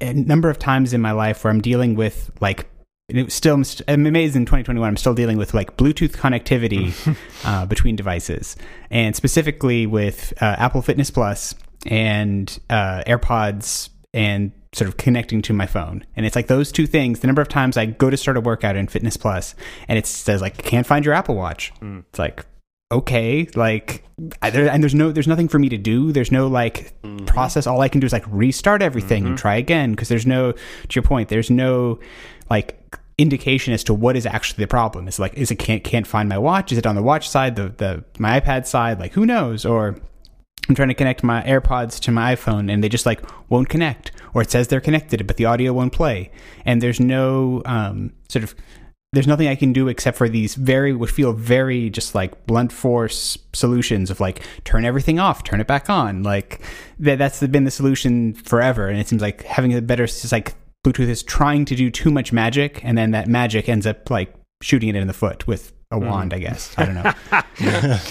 number 0.00 0.48
of 0.48 0.58
times 0.58 0.94
in 0.94 1.02
my 1.02 1.12
life 1.12 1.44
where 1.44 1.50
I'm 1.50 1.60
dealing 1.60 1.94
with 1.94 2.30
like 2.40 2.70
it 3.10 3.30
still 3.32 3.62
I'm 3.86 4.06
amazed 4.06 4.34
in 4.34 4.46
2021 4.46 4.88
I'm 4.88 4.96
still 4.96 5.12
dealing 5.12 5.36
with 5.36 5.52
like 5.52 5.76
Bluetooth 5.76 6.12
connectivity 6.12 6.94
uh, 7.44 7.66
between 7.66 7.96
devices, 7.96 8.56
and 8.90 9.14
specifically 9.14 9.84
with 9.86 10.32
uh, 10.40 10.56
Apple 10.58 10.80
Fitness 10.80 11.10
Plus 11.10 11.54
and 11.84 12.58
uh, 12.70 13.02
AirPods 13.06 13.90
and 14.14 14.52
sort 14.72 14.88
of 14.88 14.96
connecting 14.96 15.42
to 15.42 15.52
my 15.52 15.66
phone. 15.66 16.04
And 16.16 16.26
it's 16.26 16.36
like 16.36 16.46
those 16.46 16.70
two 16.70 16.86
things. 16.86 17.20
The 17.20 17.26
number 17.26 17.42
of 17.42 17.48
times 17.48 17.76
I 17.76 17.86
go 17.86 18.10
to 18.10 18.16
start 18.16 18.36
a 18.36 18.40
workout 18.40 18.76
in 18.76 18.86
Fitness 18.86 19.16
Plus 19.16 19.54
and 19.88 19.98
it 19.98 20.06
says 20.06 20.40
like 20.40 20.58
can't 20.58 20.86
find 20.86 21.04
your 21.04 21.14
Apple 21.14 21.34
Watch. 21.34 21.72
Mm. 21.80 22.04
It's 22.10 22.18
like 22.18 22.44
okay, 22.90 23.48
like 23.54 24.04
I, 24.40 24.50
there, 24.50 24.68
and 24.68 24.82
there's 24.82 24.94
no 24.94 25.12
there's 25.12 25.28
nothing 25.28 25.48
for 25.48 25.58
me 25.58 25.68
to 25.68 25.78
do. 25.78 26.12
There's 26.12 26.32
no 26.32 26.48
like 26.48 26.94
mm-hmm. 27.02 27.26
process. 27.26 27.66
All 27.66 27.80
I 27.80 27.88
can 27.88 28.00
do 28.00 28.06
is 28.06 28.12
like 28.12 28.24
restart 28.26 28.82
everything 28.82 29.22
mm-hmm. 29.22 29.30
and 29.30 29.38
try 29.38 29.56
again 29.56 29.92
because 29.92 30.08
there's 30.08 30.26
no 30.26 30.52
to 30.52 30.58
your 30.90 31.02
point. 31.02 31.28
There's 31.28 31.50
no 31.50 31.98
like 32.50 32.78
indication 33.18 33.74
as 33.74 33.82
to 33.84 33.94
what 33.94 34.16
is 34.16 34.26
actually 34.26 34.62
the 34.62 34.68
problem. 34.68 35.08
It's 35.08 35.18
like 35.18 35.34
is 35.34 35.50
it 35.50 35.56
can't 35.56 35.84
can't 35.84 36.06
find 36.06 36.28
my 36.28 36.38
watch? 36.38 36.72
Is 36.72 36.78
it 36.78 36.86
on 36.86 36.94
the 36.94 37.02
watch 37.02 37.28
side, 37.28 37.56
the 37.56 37.68
the 37.68 38.04
my 38.18 38.40
iPad 38.40 38.66
side? 38.66 38.98
Like 38.98 39.12
who 39.12 39.26
knows? 39.26 39.64
Or 39.64 39.96
I'm 40.68 40.74
trying 40.74 40.88
to 40.88 40.94
connect 40.94 41.22
my 41.22 41.42
AirPods 41.42 41.98
to 42.00 42.10
my 42.10 42.34
iPhone 42.34 42.70
and 42.72 42.82
they 42.82 42.88
just 42.88 43.06
like 43.06 43.22
won't 43.50 43.68
connect, 43.68 44.12
or 44.34 44.42
it 44.42 44.50
says 44.50 44.68
they're 44.68 44.80
connected, 44.80 45.26
but 45.26 45.36
the 45.36 45.44
audio 45.44 45.72
won't 45.72 45.92
play. 45.92 46.30
And 46.64 46.82
there's 46.82 47.00
no 47.00 47.62
um, 47.64 48.12
sort 48.28 48.42
of 48.44 48.54
there's 49.14 49.26
nothing 49.26 49.48
I 49.48 49.54
can 49.54 49.72
do 49.72 49.88
except 49.88 50.18
for 50.18 50.28
these 50.28 50.54
very 50.54 50.92
would 50.92 51.08
feel 51.10 51.32
very 51.32 51.88
just 51.88 52.14
like 52.14 52.46
blunt 52.46 52.72
force 52.72 53.38
solutions 53.54 54.10
of 54.10 54.20
like 54.20 54.42
turn 54.64 54.84
everything 54.84 55.18
off, 55.18 55.42
turn 55.44 55.60
it 55.60 55.66
back 55.66 55.88
on. 55.88 56.22
Like 56.22 56.60
that 56.98 57.16
that's 57.18 57.40
been 57.46 57.64
the 57.64 57.70
solution 57.70 58.34
forever, 58.34 58.88
and 58.88 59.00
it 59.00 59.08
seems 59.08 59.22
like 59.22 59.44
having 59.44 59.72
a 59.74 59.80
better 59.80 60.04
it's 60.04 60.20
just 60.20 60.32
like 60.32 60.54
Bluetooth 60.86 61.08
is 61.08 61.22
trying 61.22 61.64
to 61.64 61.74
do 61.74 61.90
too 61.90 62.10
much 62.10 62.32
magic, 62.34 62.84
and 62.84 62.98
then 62.98 63.12
that 63.12 63.28
magic 63.28 63.68
ends 63.68 63.86
up 63.86 64.10
like 64.10 64.34
shooting 64.62 64.90
it 64.90 64.96
in 64.96 65.06
the 65.06 65.14
foot 65.14 65.46
with 65.46 65.72
a 65.90 65.96
Mm. 65.98 66.06
wand. 66.06 66.34
I 66.34 66.38
guess 66.38 66.74
I 66.76 66.84
don't 66.84 66.94
know. 66.94 67.98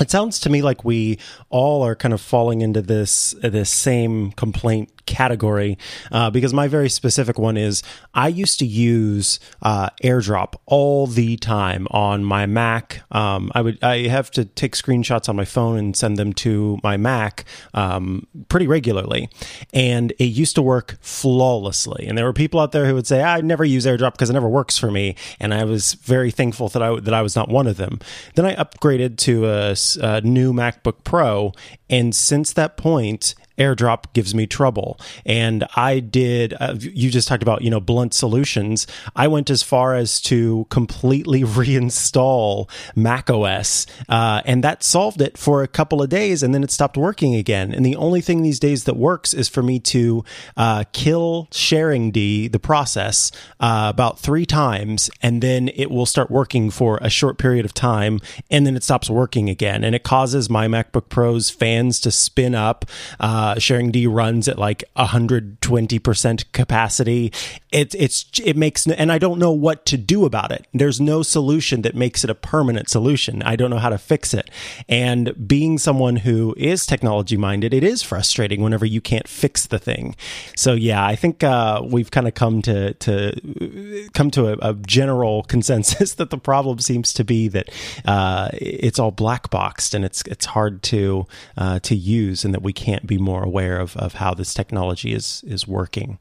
It 0.00 0.10
sounds 0.10 0.40
to 0.40 0.50
me 0.50 0.60
like 0.60 0.84
we 0.84 1.20
all 1.50 1.82
are 1.84 1.94
kind 1.94 2.12
of 2.12 2.20
falling 2.20 2.62
into 2.62 2.82
this 2.82 3.32
this 3.42 3.70
same 3.70 4.32
complaint 4.32 5.03
category 5.06 5.78
uh, 6.12 6.30
because 6.30 6.52
my 6.52 6.68
very 6.68 6.88
specific 6.88 7.38
one 7.38 7.56
is 7.56 7.82
I 8.14 8.28
used 8.28 8.58
to 8.60 8.66
use 8.66 9.38
uh, 9.62 9.90
AirDrop 10.02 10.54
all 10.66 11.06
the 11.06 11.36
time 11.36 11.86
on 11.90 12.24
my 12.24 12.46
Mac. 12.46 13.02
Um, 13.10 13.50
I 13.54 13.60
would 13.62 13.82
I 13.82 14.08
have 14.08 14.30
to 14.32 14.44
take 14.44 14.74
screenshots 14.74 15.28
on 15.28 15.36
my 15.36 15.44
phone 15.44 15.78
and 15.78 15.96
send 15.96 16.16
them 16.16 16.32
to 16.34 16.78
my 16.82 16.96
Mac 16.96 17.44
um, 17.74 18.26
pretty 18.48 18.66
regularly, 18.66 19.28
and 19.72 20.12
it 20.18 20.24
used 20.24 20.54
to 20.56 20.62
work 20.62 20.96
flawlessly. 21.00 22.06
And 22.06 22.16
there 22.16 22.24
were 22.24 22.32
people 22.32 22.60
out 22.60 22.72
there 22.72 22.86
who 22.86 22.94
would 22.94 23.06
say 23.06 23.22
I 23.22 23.40
never 23.40 23.64
use 23.64 23.86
AirDrop 23.86 24.12
because 24.12 24.30
it 24.30 24.34
never 24.34 24.48
works 24.48 24.78
for 24.78 24.90
me, 24.90 25.16
and 25.40 25.52
I 25.52 25.64
was 25.64 25.94
very 25.94 26.30
thankful 26.30 26.68
that 26.68 26.82
I 26.82 26.98
that 27.00 27.14
I 27.14 27.22
was 27.22 27.36
not 27.36 27.48
one 27.48 27.66
of 27.66 27.76
them. 27.76 28.00
Then 28.34 28.46
I 28.46 28.54
upgraded 28.54 29.16
to 29.18 29.46
a 29.46 30.20
new 30.22 30.52
MacBook 30.52 31.04
Pro, 31.04 31.52
and 31.90 32.14
since 32.14 32.52
that 32.52 32.76
point, 32.76 33.34
airdrop 33.58 34.12
gives 34.12 34.34
me 34.34 34.46
trouble. 34.46 34.98
And 35.24 35.66
i 35.76 36.00
did 36.00 36.54
uh, 36.60 36.74
you 36.78 37.10
just 37.10 37.28
talked 37.28 37.42
about 37.42 37.62
you 37.62 37.70
know 37.70 37.80
blunt 37.80 38.14
solutions. 38.14 38.86
I 39.14 39.28
went 39.28 39.50
as 39.50 39.62
far 39.62 39.94
as 39.94 40.20
to 40.22 40.66
completely 40.70 41.42
reinstall 41.60 42.68
mac 42.94 43.30
os 43.30 43.86
uh, 44.08 44.42
and 44.44 44.62
that 44.64 44.82
solved 44.82 45.20
it 45.20 45.38
for 45.38 45.62
a 45.62 45.68
couple 45.68 46.02
of 46.02 46.08
days 46.08 46.42
and 46.42 46.54
then 46.54 46.64
it 46.64 46.70
stopped 46.70 46.96
working 46.96 47.34
again. 47.34 47.72
And 47.72 47.84
the 47.84 47.96
only 47.96 48.20
thing 48.20 48.42
these 48.42 48.60
days 48.60 48.84
that 48.84 48.96
works 48.96 49.34
is 49.34 49.48
for 49.48 49.62
me 49.62 49.78
to 49.80 50.24
uh, 50.56 50.84
kill 50.92 51.48
sharingd 51.50 52.14
the 52.14 52.58
process 52.58 53.30
uh, 53.60 53.86
about 53.92 54.18
three 54.18 54.46
times 54.46 55.10
and 55.22 55.42
then 55.42 55.68
it 55.74 55.90
will 55.90 56.06
start 56.06 56.30
working 56.30 56.70
for 56.70 56.98
a 57.00 57.10
short 57.10 57.38
period 57.38 57.64
of 57.64 57.74
time 57.74 58.20
and 58.50 58.66
then 58.66 58.76
it 58.76 58.82
stops 58.82 59.10
working 59.10 59.48
again. 59.48 59.84
And 59.84 59.94
it 59.94 60.02
causes 60.02 60.50
my 60.50 60.66
macbook 60.66 61.08
pros 61.08 61.50
fans 61.50 62.00
to 62.00 62.10
spin 62.10 62.54
up 62.54 62.84
uh, 63.20 63.43
sharingd 63.54 64.06
runs 64.08 64.48
at 64.48 64.58
like 64.58 64.84
120% 64.96 66.52
capacity 66.52 67.32
it, 67.70 67.94
it's 67.94 68.26
it 68.42 68.56
makes 68.56 68.86
and 68.86 69.10
i 69.12 69.18
don't 69.18 69.38
know 69.38 69.52
what 69.52 69.86
to 69.86 69.96
do 69.96 70.24
about 70.24 70.52
it. 70.52 70.66
There's 70.72 71.00
no 71.00 71.22
solution 71.22 71.82
that 71.82 71.94
makes 71.94 72.24
it 72.24 72.30
a 72.30 72.34
permanent 72.34 72.88
solution. 72.88 73.42
I 73.42 73.56
don't 73.56 73.70
know 73.70 73.78
how 73.78 73.88
to 73.88 73.98
fix 73.98 74.34
it. 74.34 74.50
And 74.88 75.48
being 75.48 75.78
someone 75.78 76.16
who 76.16 76.54
is 76.56 76.86
technology 76.86 77.36
minded 77.36 77.72
it 77.74 77.84
is 77.84 78.02
frustrating 78.02 78.60
whenever 78.62 78.86
you 78.86 79.00
can't 79.00 79.28
fix 79.28 79.66
the 79.66 79.78
thing. 79.78 80.16
So 80.56 80.74
yeah 80.74 81.04
i 81.04 81.16
think 81.16 81.42
uh, 81.42 81.82
we've 81.84 82.10
kind 82.10 82.28
of 82.28 82.34
come 82.34 82.62
to 82.62 82.94
to 82.94 84.08
come 84.12 84.30
to 84.30 84.52
a, 84.52 84.70
a 84.70 84.74
general 84.74 85.42
consensus 85.54 86.14
that 86.14 86.30
the 86.30 86.38
problem 86.38 86.78
seems 86.78 87.12
to 87.14 87.24
be 87.24 87.48
that 87.48 87.70
uh, 88.04 88.48
it's 88.52 88.98
all 88.98 89.10
black 89.10 89.50
boxed 89.50 89.94
and 89.94 90.04
it's 90.04 90.22
it's 90.22 90.46
hard 90.46 90.82
to 90.82 91.26
uh, 91.56 91.78
to 91.80 91.94
use 91.94 92.44
and 92.44 92.52
that 92.54 92.62
we 92.62 92.72
can't 92.72 93.06
be 93.06 93.18
more 93.18 93.33
aware 93.42 93.78
of, 93.80 93.96
of 93.96 94.14
how 94.14 94.34
this 94.34 94.54
technology 94.54 95.12
is 95.12 95.42
is 95.46 95.66
working. 95.66 96.18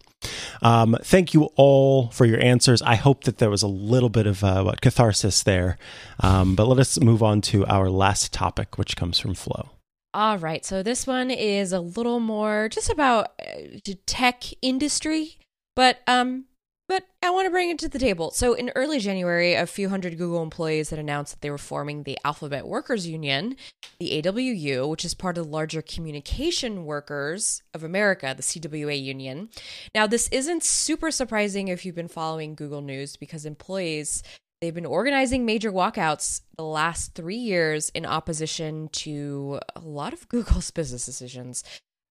Um, 0.62 0.97
thank 1.04 1.34
you 1.34 1.49
all 1.56 2.10
for 2.10 2.26
your 2.26 2.41
answers. 2.41 2.82
I 2.82 2.95
hope 2.95 3.26
that 3.26 3.38
there 3.38 3.49
was 3.49 3.62
a 3.62 3.67
little 3.67 4.10
bit 4.10 4.26
of 4.26 4.43
uh, 4.43 4.63
what 4.63 4.82
catharsis 4.82 5.43
there. 5.43 5.78
Um, 6.19 6.56
but 6.56 6.65
let 6.65 6.80
us 6.80 6.99
move 6.99 7.21
on 7.21 7.41
to 7.41 7.65
our 7.67 7.89
last 7.89 8.32
topic, 8.32 8.78
which 8.78 8.95
comes 8.95 9.19
from 9.19 9.34
Flo. 9.34 9.71
All 10.13 10.38
right, 10.38 10.63
so 10.63 10.84
this 10.84 11.08
one 11.08 11.32
is 11.32 11.73
a 11.73 11.80
little 11.80 12.19
more 12.19 12.69
just 12.69 12.89
about 12.89 13.32
uh, 13.41 13.93
tech 14.06 14.43
industry, 14.62 15.38
but 15.76 16.02
um, 16.06 16.45
but 16.93 17.08
I 17.23 17.32
want 17.32 17.47
to 17.47 17.49
bring 17.49 17.71
it 17.71 17.79
to 17.79 17.89
the 17.89 17.97
table. 17.97 18.29
So 18.29 18.53
in 18.53 18.69
early 18.75 18.99
January, 18.99 19.56
a 19.56 19.65
few 19.65 19.89
hundred 19.89 20.15
Google 20.15 20.43
employees 20.43 20.91
had 20.91 20.99
announced 20.99 21.34
that 21.34 21.41
they 21.41 21.49
were 21.49 21.58
forming 21.58 22.03
the 22.03 22.19
Alphabet 22.23 22.67
Workers 22.67 23.08
Union, 23.08 23.56
the 23.99 24.21
AWU, 24.21 24.88
which 24.88 25.03
is 25.03 25.15
part 25.15 25.39
of 25.39 25.45
the 25.45 25.49
larger 25.49 25.82
Communication 25.82 26.86
Workers 26.86 27.63
of 27.73 27.84
America, 27.84 28.36
the 28.38 28.43
CWA 28.43 29.03
union. 29.03 29.49
Now, 29.95 30.06
this 30.06 30.27
isn't 30.27 30.63
super 30.63 31.10
surprising 31.10 31.67
if 31.67 31.84
you've 31.84 31.95
been 31.95 32.08
following 32.08 32.53
Google 32.53 32.82
News 32.82 33.17
because 33.17 33.43
employees 33.43 34.21
They've 34.62 34.73
been 34.73 34.86
organizing 34.86 35.45
major 35.45 35.73
walkouts 35.73 36.39
the 36.56 36.63
last 36.63 37.15
three 37.15 37.36
years 37.36 37.89
in 37.89 38.06
opposition 38.06 38.88
to 38.93 39.60
a 39.75 39.82
lot 39.82 40.13
of 40.13 40.29
Google's 40.29 40.71
business 40.71 41.06
decisions. 41.06 41.65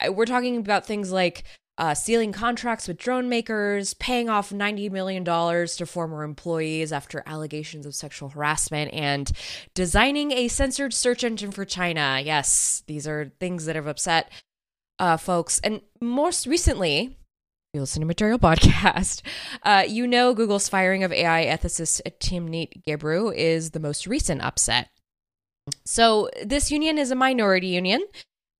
We're 0.07 0.27
talking 0.27 0.59
about 0.59 0.85
things 0.85 1.11
like 1.11 1.45
uh, 1.79 1.95
sealing 1.95 2.33
contracts 2.33 2.87
with 2.87 2.99
drone 2.99 3.29
makers, 3.29 3.95
paying 3.95 4.29
off 4.29 4.51
$90 4.51 4.91
million 4.91 5.25
to 5.25 5.87
former 5.87 6.23
employees 6.23 6.93
after 6.93 7.23
allegations 7.27 7.87
of 7.87 7.95
sexual 7.95 8.29
harassment, 8.29 8.93
and 8.93 9.33
designing 9.75 10.33
a 10.33 10.49
censored 10.49 10.93
search 10.93 11.25
engine 11.25 11.51
for 11.51 11.65
China. 11.65 12.21
Yes, 12.23 12.83
these 12.87 13.07
are 13.07 13.33
things 13.41 13.65
that 13.65 13.77
have 13.77 13.87
upset 13.87 14.31
uh, 14.99 15.17
folks. 15.17 15.59
And 15.61 15.81
most 16.01 16.47
recently, 16.47 17.17
you 17.73 17.81
listen 17.81 18.01
to 18.01 18.07
Material 18.07 18.39
Podcast, 18.39 19.23
uh, 19.63 19.85
you 19.89 20.07
know 20.07 20.35
Google's 20.35 20.69
firing 20.69 21.05
of 21.05 21.13
AI 21.13 21.47
ethicist 21.47 22.03
Timnit 22.21 22.85
Gebru 22.87 23.35
is 23.35 23.71
the 23.71 23.81
most 23.81 24.07
recent 24.07 24.43
upset. 24.43 24.91
So 25.85 26.29
this 26.45 26.71
union 26.71 26.99
is 26.99 27.11
a 27.11 27.17
minority 27.17 27.69
union. 27.69 28.05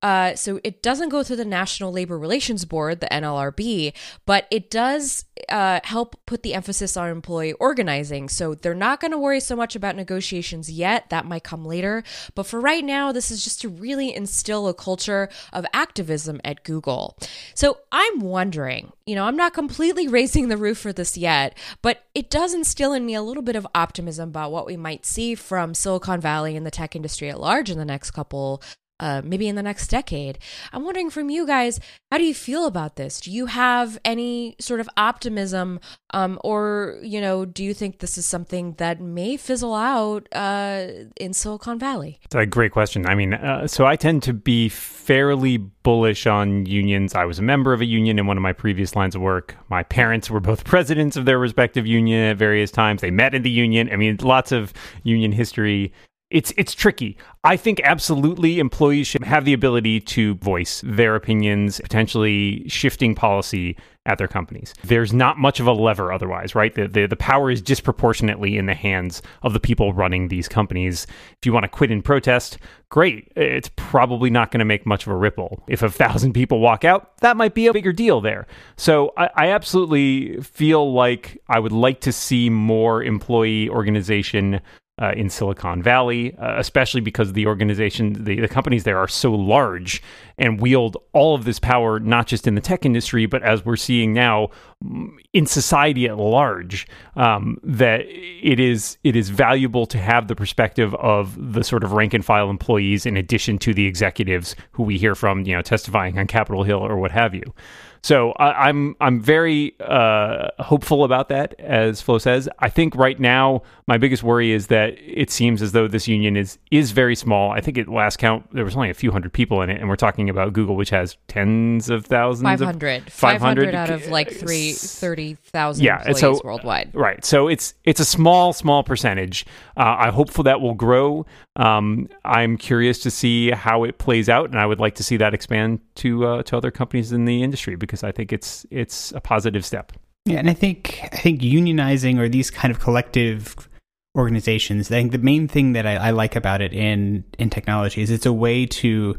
Uh, 0.03 0.35
so 0.35 0.59
it 0.65 0.83
doesn't 0.83 1.11
go 1.11 1.23
through 1.23 1.37
the 1.37 1.45
National 1.45 1.93
Labor 1.93 2.19
Relations 2.19 2.65
Board, 2.65 3.01
the 3.01 3.07
NLRB, 3.07 3.93
but 4.27 4.49
it 4.51 4.71
does 4.71 5.25
uh, 5.49 5.81
help 5.85 6.21
put 6.27 6.43
the 6.43 6.55
emphasis 6.55 6.97
on 6.97 7.09
employee 7.09 7.53
organizing. 7.55 8.29
So 8.29 8.55
they're 8.55 8.75
not 8.75 9.01
going 9.01 9.13
to 9.13 9.19
worry 9.19 9.41
so 9.41 9.55
much 9.55 9.77
about 9.77 9.95
negotiations 9.95 10.71
yet. 10.71 11.09
That 11.11 11.27
might 11.27 11.45
come 11.45 11.65
later. 11.65 12.03
But 12.35 12.47
for 12.47 12.61
right 12.61 12.85
now, 12.85 13.13
this 13.13 13.31
is 13.31 13.45
just 13.45 13.61
to 13.63 13.69
really 13.69 14.15
instill 14.15 14.67
a 14.69 14.75
culture 14.75 15.29
of 15.53 15.67
activism 15.73 16.41
at 16.45 16.65
Google. 16.65 17.17
So 17.55 17.79
I'm 17.93 18.21
wondering, 18.21 18.93
you 19.07 19.15
know, 19.15 19.25
I'm 19.25 19.37
not 19.37 19.55
completely 19.55 20.09
raising 20.13 20.49
the 20.49 20.57
roof 20.57 20.79
for 20.79 20.93
this 20.93 21.17
yet, 21.17 21.57
but 21.81 22.05
it 22.15 22.29
does 22.29 22.55
instill 22.55 22.93
in 22.93 23.07
me 23.07 23.15
a 23.15 23.23
little 23.23 23.43
bit 23.43 23.57
of 23.57 23.67
optimism 23.75 24.31
about 24.31 24.53
what 24.53 24.67
we 24.67 24.77
might 24.77 25.07
see 25.07 25.35
from 25.35 25.75
Silicon 25.75 26.21
Valley 26.21 26.57
and 26.57 26.67
the 26.67 26.71
tech 26.71 26.97
industry 26.97 27.31
at 27.31 27.41
large 27.41 27.71
in 27.71 27.79
the 27.79 27.85
next 27.85 28.11
couple 28.11 28.63
uh, 29.03 29.21
maybe 29.25 29.49
in 29.49 29.57
the 29.57 29.63
next 29.63 29.89
decade. 29.89 30.39
I'm 30.73 30.85
wondering 30.85 31.11
from 31.11 31.29
you 31.29 31.45
guys, 31.45 31.81
how 32.13 32.19
do 32.19 32.25
you 32.25 32.35
feel 32.35 32.67
about 32.67 32.95
this? 32.95 33.21
Do 33.21 33.33
you 33.33 33.47
have 33.47 33.99
any 34.05 34.55
sort 34.61 34.79
of 34.79 34.89
optimism, 34.97 35.81
um, 36.15 36.39
or 36.45 37.01
you 37.03 37.21
know, 37.21 37.45
do 37.45 37.65
you 37.65 37.75
think 37.75 37.99
this 37.99 38.17
is 38.17 38.27
something 38.27 38.75
that 38.75 39.01
may 39.01 39.37
fizzle 39.37 39.75
out 39.75 40.29
uh, 40.33 40.87
in 41.17 41.33
Silicon 41.33 41.81
Valley? 41.81 42.21
It's 42.23 42.35
a 42.37 42.47
great 42.47 42.71
question. 42.71 43.05
I 43.07 43.17
mean, 43.17 43.35
uh, 43.35 43.67
so 43.67 43.87
I 43.87 43.97
tend 43.97 44.23
to 44.23 44.33
be 44.33 44.69
fairly 44.69 45.57
bullish 45.57 46.29
on 46.29 46.65
unions. 46.67 47.17
I 47.17 47.25
was 47.25 47.41
a 47.41 47.43
member 47.43 47.73
of 47.73 47.81
a 47.81 47.85
union 47.85 48.21
in 48.21 48.27
one 48.29 48.37
of 48.37 48.43
my 48.43 48.53
previous 48.53 48.95
lines 48.95 49.17
of 49.17 49.21
work. 49.21 49.57
My 49.69 49.83
parents 49.83 50.31
were 50.31 50.39
both 50.39 50.65
presidents 50.73 51.17
of 51.17 51.25
their 51.25 51.41
respective 51.41 51.89
union 51.89 52.31
at 52.31 52.37
various 52.37 52.71
times. 52.71 53.01
They 53.01 53.11
met 53.11 53.35
in 53.35 53.43
the 53.43 53.51
union. 53.51 53.91
I 53.93 53.97
mean, 53.97 54.17
lots 54.23 54.53
of 54.53 54.73
union 55.03 55.33
history. 55.33 55.93
It's 56.33 56.53
it's 56.57 56.75
tricky. 56.75 57.17
I 57.45 57.57
think 57.57 57.81
absolutely 57.85 58.59
employees 58.59 59.07
should 59.07 59.25
have 59.25 59.45
the 59.45 59.53
ability 59.53 60.01
to 60.01 60.35
voice 60.37 60.81
their 60.85 61.15
opinions, 61.15 61.81
potentially 61.81 62.67
shifting 62.69 63.15
policy 63.15 63.77
at 64.07 64.19
their 64.19 64.29
companies. 64.29 64.75
There's 64.83 65.13
not 65.13 65.39
much 65.39 65.61
of 65.61 65.67
a 65.67 65.73
lever 65.73 66.13
otherwise, 66.13 66.55
right? 66.55 66.75
The, 66.75 66.89
the 66.89 67.07
the 67.07 67.17
power 67.17 67.51
is 67.51 67.61
disproportionately 67.61 68.57
in 68.57 68.67
the 68.67 68.75
hands 68.75 69.21
of 69.43 69.53
the 69.53 69.61
people 69.61 69.93
running 69.93 70.29
these 70.29 70.49
companies. 70.49 71.07
If 71.39 71.45
you 71.45 71.53
want 71.53 71.65
to 71.65 71.69
quit 71.69 71.91
in 71.91 72.01
protest, 72.01 72.59
great. 72.89 73.31
It's 73.37 73.71
probably 73.77 74.31
not 74.31 74.51
going 74.51 74.61
to 74.61 74.65
make 74.65 74.87
much 74.87 75.07
of 75.07 75.13
a 75.13 75.17
ripple. 75.17 75.63
If 75.69 75.83
a 75.83 75.91
thousand 75.91 76.33
people 76.33 76.61
walk 76.61 76.85
out, 76.85 77.19
that 77.19 77.37
might 77.37 77.55
be 77.55 77.67
a 77.67 77.73
bigger 77.73 77.93
deal 77.93 78.23
there. 78.23 78.47
So 78.77 79.13
I, 79.19 79.29
I 79.37 79.49
absolutely 79.51 80.41
feel 80.41 80.95
like 80.95 81.39
I 81.49 81.59
would 81.59 81.73
like 81.73 82.01
to 82.01 82.13
see 82.13 82.49
more 82.49 83.03
employee 83.03 83.69
organization 83.69 84.61
uh, 85.01 85.13
in 85.17 85.31
Silicon 85.31 85.83
Valley, 85.83 86.37
uh, 86.37 86.59
especially 86.59 87.01
because 87.01 87.33
the 87.33 87.47
organization, 87.47 88.25
the, 88.25 88.41
the 88.41 88.49
companies 88.49 88.85
there 88.85 88.99
are 88.99 89.09
so 89.09 89.33
large 89.33 90.03
and 90.37 90.61
wield 90.61 90.99
all 91.13 91.35
of 91.35 91.45
this 91.45 91.59
power, 91.59 91.99
not 91.99 92.27
just 92.27 92.47
in 92.47 92.55
the 92.55 92.61
tech 92.61 92.85
industry, 92.85 93.25
but 93.25 93.43
as 93.43 93.65
we're 93.65 93.77
seeing 93.77 94.13
now 94.13 94.49
mm, 94.85 95.09
in 95.33 95.47
society 95.47 96.07
at 96.07 96.19
large, 96.19 96.87
um, 97.17 97.59
that 97.63 98.03
it 98.03 98.61
is 98.61 98.99
it 99.03 99.17
is 99.17 99.31
valuable 99.31 99.87
to 99.87 99.99
have 99.99 100.29
the 100.29 100.37
perspective 100.37 100.95
of 100.97 101.37
the 101.53 101.65
sort 101.65 101.85
of 101.85 101.93
rank 101.93 102.13
and 102.13 102.25
file 102.25 102.51
employees 102.51 103.07
in 103.07 103.17
addition 103.17 103.57
to 103.59 103.73
the 103.73 103.87
executives 103.87 104.55
who 104.73 104.83
we 104.83 104.99
hear 104.99 105.15
from, 105.15 105.45
you 105.47 105.55
know, 105.55 105.63
testifying 105.63 106.19
on 106.19 106.27
Capitol 106.27 106.65
Hill 106.65 106.81
or 106.81 106.99
what 106.99 107.13
have 107.13 107.35
you. 107.35 107.55
So 108.05 108.33
I, 108.33 108.69
I'm 108.69 108.97
I'm 109.01 109.21
very 109.21 109.77
uh, 109.79 110.49
hopeful 110.59 111.05
about 111.05 111.29
that, 111.29 111.55
as 111.61 112.01
Flo 112.01 112.19
says. 112.19 112.49
I 112.59 112.69
think 112.69 112.97
right 112.97 113.19
now 113.21 113.63
my 113.87 113.97
biggest 113.97 114.25
worry 114.25 114.51
is 114.51 114.67
that 114.69 114.97
it 114.99 115.31
seems 115.31 115.63
as 115.63 115.71
though 115.71 115.87
this 115.87 116.09
union 116.09 116.37
is 116.37 116.59
is 116.73 116.91
very 116.91 117.15
small. 117.15 117.53
I 117.53 117.61
think 117.61 117.79
at 117.79 117.87
last 117.87 118.19
count 118.19 118.53
there 118.53 118.65
was 118.65 118.75
only 118.75 118.91
a 118.91 118.95
few 118.95 119.13
hundred 119.13 119.33
people 119.33 119.63
in 119.63 119.71
it, 119.71 119.79
and 119.81 119.89
we're 119.89 119.95
talking 119.95 120.29
about 120.29 120.53
Google, 120.53 120.75
which 120.75 120.91
has 120.91 121.17
tens 121.29 121.91
of 121.91 122.05
thousands. 122.05 122.43
Five 122.43 122.61
hundred. 122.61 123.13
Five 123.13 123.41
hundred 123.41 123.73
out 123.73 123.91
of 123.91 124.09
like 124.09 124.33
three, 124.33 124.73
30,000 124.73 125.85
Yeah, 125.85 125.99
and 125.99 126.09
employees 126.09 126.21
so- 126.39 126.41
worldwide. 126.45 126.91
Right. 126.95 127.25
So 127.25 127.47
it's 127.47 127.75
it's 127.85 128.01
a 128.01 128.05
small 128.05 128.53
small 128.53 128.83
percentage. 128.83 129.47
Uh, 129.77 129.81
I'm 129.83 130.13
hopeful 130.13 130.43
that 130.45 130.61
will 130.61 130.75
grow. 130.75 131.25
Um, 131.57 132.09
I'm 132.25 132.57
curious 132.57 132.99
to 133.01 133.11
see 133.11 133.51
how 133.51 133.85
it 133.85 133.99
plays 133.99 134.29
out, 134.29 134.51
and 134.51 134.59
I 134.59 134.67
would 134.67 134.81
like 134.81 134.95
to 134.97 135.05
see 135.05 135.19
that 135.19 135.35
expand 135.35 135.81
to 135.97 136.27
uh, 136.27 136.43
to 136.45 136.57
other 136.57 136.71
companies 136.73 137.13
in 137.13 137.27
the 137.27 137.43
industry 137.43 137.77
because 137.77 137.92
I 138.03 138.13
think 138.13 138.33
it's 138.33 138.67
it's 138.71 139.13
a 139.13 139.21
positive 139.21 139.65
step. 139.65 139.93
Yeah, 140.25 140.39
and 140.39 140.49
I 140.49 140.55
think 140.55 141.01
I 141.13 141.17
think 141.17 141.41
unionizing 141.41 142.19
or 142.19 142.29
these 142.29 142.51
kind 142.51 142.71
of 142.71 142.81
collective 142.81 143.69
organizations. 144.17 144.91
I 144.91 144.95
think 144.95 145.13
the 145.13 145.19
main 145.19 145.49
thing 145.49 145.73
that 145.73 145.87
I, 145.87 145.97
I 145.97 146.11
like 146.11 146.37
about 146.37 146.61
it 146.61 146.73
in 146.73 147.25
in 147.39 147.51
technology 147.51 148.03
is 148.03 148.11
it's 148.11 148.27
a 148.27 148.33
way 148.33 148.67
to 148.67 149.19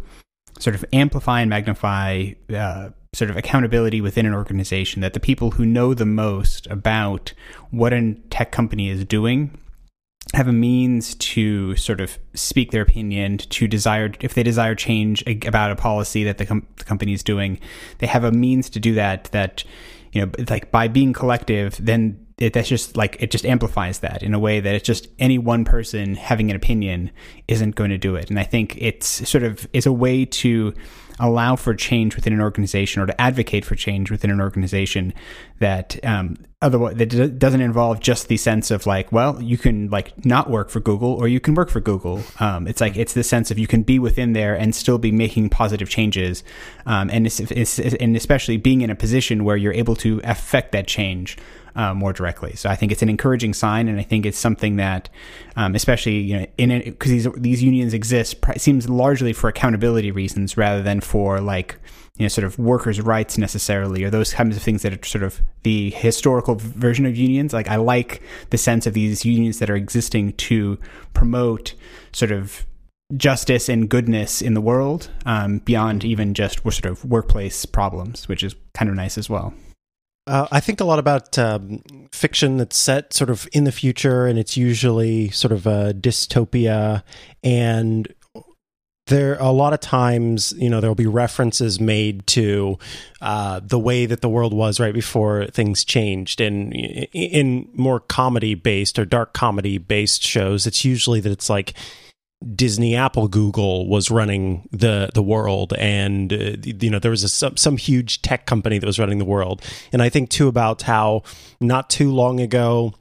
sort 0.59 0.75
of 0.75 0.85
amplify 0.93 1.41
and 1.41 1.49
magnify 1.49 2.31
uh, 2.55 2.89
sort 3.13 3.29
of 3.29 3.37
accountability 3.37 4.01
within 4.01 4.25
an 4.25 4.33
organization. 4.33 5.01
That 5.01 5.13
the 5.13 5.19
people 5.19 5.51
who 5.51 5.65
know 5.65 5.93
the 5.93 6.05
most 6.05 6.67
about 6.67 7.33
what 7.71 7.93
a 7.93 8.13
tech 8.29 8.51
company 8.51 8.89
is 8.89 9.03
doing 9.05 9.57
have 10.33 10.47
a 10.47 10.53
means 10.53 11.15
to 11.15 11.75
sort 11.75 12.01
of 12.01 12.17
speak 12.33 12.71
their 12.71 12.81
opinion 12.81 13.37
to 13.37 13.67
desire 13.67 14.11
if 14.21 14.33
they 14.33 14.43
desire 14.43 14.73
change 14.73 15.23
about 15.45 15.71
a 15.71 15.75
policy 15.75 16.23
that 16.23 16.37
the, 16.37 16.45
com- 16.45 16.65
the 16.77 16.83
company 16.83 17.13
is 17.13 17.21
doing 17.21 17.59
they 17.99 18.07
have 18.07 18.23
a 18.23 18.31
means 18.31 18.69
to 18.69 18.79
do 18.79 18.95
that 18.95 19.25
that 19.25 19.63
you 20.11 20.25
know 20.25 20.31
like 20.49 20.71
by 20.71 20.87
being 20.87 21.13
collective 21.13 21.77
then 21.79 22.17
it, 22.37 22.53
that's 22.53 22.67
just 22.67 22.97
like 22.97 23.17
it 23.19 23.31
just 23.31 23.45
amplifies 23.45 23.99
that 23.99 24.23
in 24.23 24.33
a 24.33 24.39
way 24.39 24.59
that 24.59 24.73
it's 24.73 24.85
just 24.85 25.07
any 25.19 25.37
one 25.37 25.65
person 25.65 26.15
having 26.15 26.49
an 26.49 26.55
opinion 26.55 27.11
isn't 27.47 27.75
going 27.75 27.91
to 27.91 27.97
do 27.97 28.15
it. 28.15 28.29
And 28.29 28.39
i 28.39 28.43
think 28.43 28.75
it's 28.77 29.29
sort 29.29 29.43
of 29.43 29.67
is 29.73 29.85
a 29.85 29.93
way 29.93 30.25
to 30.25 30.73
allow 31.19 31.55
for 31.55 31.73
change 31.73 32.15
within 32.15 32.33
an 32.33 32.41
organization 32.41 33.01
or 33.01 33.05
to 33.05 33.21
advocate 33.21 33.65
for 33.65 33.75
change 33.75 34.09
within 34.09 34.31
an 34.31 34.41
organization 34.41 35.13
that 35.59 36.03
um, 36.03 36.37
otherwise 36.61 36.95
that 36.95 37.07
d- 37.07 37.27
doesn't 37.27 37.61
involve 37.61 37.99
just 37.99 38.27
the 38.27 38.37
sense 38.37 38.71
of 38.71 38.85
like 38.85 39.11
well 39.11 39.41
you 39.41 39.57
can 39.57 39.89
like 39.89 40.25
not 40.25 40.49
work 40.49 40.69
for 40.69 40.79
google 40.79 41.13
or 41.13 41.27
you 41.27 41.39
can 41.39 41.53
work 41.53 41.69
for 41.69 41.79
google. 41.79 42.21
Um, 42.39 42.67
it's 42.67 42.81
like 42.81 42.97
it's 42.97 43.13
the 43.13 43.23
sense 43.23 43.51
of 43.51 43.59
you 43.59 43.67
can 43.67 43.83
be 43.83 43.99
within 43.99 44.33
there 44.33 44.55
and 44.55 44.73
still 44.73 44.97
be 44.97 45.11
making 45.11 45.49
positive 45.49 45.89
changes. 45.89 46.43
Um, 46.85 47.09
and 47.09 47.25
it's, 47.25 47.39
it's, 47.39 47.79
and 47.79 48.15
especially 48.15 48.57
being 48.57 48.81
in 48.81 48.89
a 48.89 48.95
position 48.95 49.43
where 49.43 49.57
you're 49.57 49.73
able 49.73 49.95
to 49.97 50.19
affect 50.23 50.71
that 50.71 50.87
change 50.87 51.37
uh, 51.75 51.93
more 51.93 52.13
directly. 52.13 52.55
So 52.55 52.69
I 52.69 52.75
think 52.75 52.91
it's 52.91 53.01
an 53.01 53.09
encouraging 53.09 53.53
sign, 53.53 53.87
and 53.87 53.99
I 53.99 54.03
think 54.03 54.25
it's 54.25 54.37
something 54.37 54.77
that, 54.77 55.09
um, 55.55 55.75
especially 55.75 56.17
you 56.17 56.39
know, 56.39 56.47
in 56.57 56.79
because 56.83 57.11
these 57.11 57.27
these 57.37 57.63
unions 57.63 57.93
exist, 57.93 58.41
pr- 58.41 58.57
seems 58.57 58.89
largely 58.89 59.33
for 59.33 59.47
accountability 59.47 60.11
reasons 60.11 60.57
rather 60.57 60.81
than 60.81 61.01
for 61.01 61.41
like 61.41 61.77
you 62.17 62.23
know 62.23 62.29
sort 62.29 62.45
of 62.45 62.59
workers' 62.59 63.01
rights 63.01 63.37
necessarily, 63.37 64.03
or 64.03 64.09
those 64.09 64.33
kinds 64.33 64.55
of 64.55 64.61
things 64.61 64.81
that 64.83 64.93
are 64.93 65.05
sort 65.05 65.23
of 65.23 65.41
the 65.63 65.89
historical 65.91 66.55
version 66.55 67.05
of 67.05 67.15
unions. 67.15 67.53
Like 67.53 67.67
I 67.67 67.77
like 67.77 68.21
the 68.51 68.57
sense 68.57 68.85
of 68.85 68.93
these 68.93 69.25
unions 69.25 69.59
that 69.59 69.69
are 69.69 69.75
existing 69.75 70.33
to 70.33 70.77
promote 71.13 71.73
sort 72.11 72.31
of 72.31 72.65
justice 73.17 73.69
and 73.69 73.89
goodness 73.89 74.41
in 74.41 74.53
the 74.53 74.61
world 74.61 75.09
um, 75.25 75.59
beyond 75.59 76.03
even 76.03 76.33
just 76.33 76.63
sort 76.63 76.85
of 76.85 77.03
workplace 77.05 77.65
problems, 77.65 78.27
which 78.27 78.43
is 78.43 78.55
kind 78.73 78.89
of 78.89 78.95
nice 78.95 79.17
as 79.17 79.29
well. 79.29 79.53
Uh, 80.25 80.47
I 80.51 80.61
think 80.61 80.79
a 80.79 80.85
lot 80.85 80.99
about 80.99 81.37
um, 81.37 81.83
fiction 82.11 82.57
that's 82.57 82.77
set 82.77 83.13
sort 83.13 83.29
of 83.29 83.47
in 83.51 83.65
the 83.65 83.71
future, 83.73 84.25
and 84.25 84.39
it's 84.39 84.55
usually 84.55 85.29
sort 85.31 85.51
of 85.51 85.67
a 85.67 85.93
dystopia. 85.93 87.03
And 87.43 88.07
there, 89.07 89.35
a 89.35 89.51
lot 89.51 89.73
of 89.73 89.81
times, 89.81 90.53
you 90.57 90.69
know, 90.69 90.79
there 90.79 90.89
will 90.89 90.95
be 90.95 91.07
references 91.07 91.77
made 91.77 92.25
to 92.27 92.77
uh, 93.21 93.59
the 93.61 93.79
way 93.79 94.05
that 94.05 94.21
the 94.21 94.29
world 94.29 94.53
was 94.53 94.79
right 94.79 94.93
before 94.93 95.47
things 95.47 95.83
changed. 95.83 96.39
And 96.39 96.73
in 96.73 97.69
more 97.73 97.99
comedy 97.99 98.55
based 98.55 98.97
or 98.97 99.03
dark 99.03 99.33
comedy 99.33 99.77
based 99.77 100.23
shows, 100.23 100.65
it's 100.65 100.85
usually 100.85 101.19
that 101.19 101.31
it's 101.33 101.49
like 101.49 101.73
Disney, 102.55 102.95
Apple, 102.95 103.27
Google 103.27 103.87
was 103.87 104.11
running 104.11 104.67
the 104.71 105.09
the 105.13 105.23
world, 105.23 105.73
and 105.77 106.31
uh, 106.33 106.55
you 106.63 106.89
know 106.89 106.99
there 106.99 107.11
was 107.11 107.23
a, 107.23 107.29
some 107.29 107.57
some 107.57 107.77
huge 107.77 108.21
tech 108.21 108.45
company 108.45 108.79
that 108.79 108.85
was 108.85 108.99
running 108.99 109.19
the 109.19 109.25
world. 109.25 109.61
And 109.91 110.01
I 110.01 110.09
think 110.09 110.29
too 110.29 110.47
about 110.47 110.81
how 110.83 111.23
not 111.59 111.89
too 111.89 112.11
long 112.11 112.39
ago, 112.39 112.93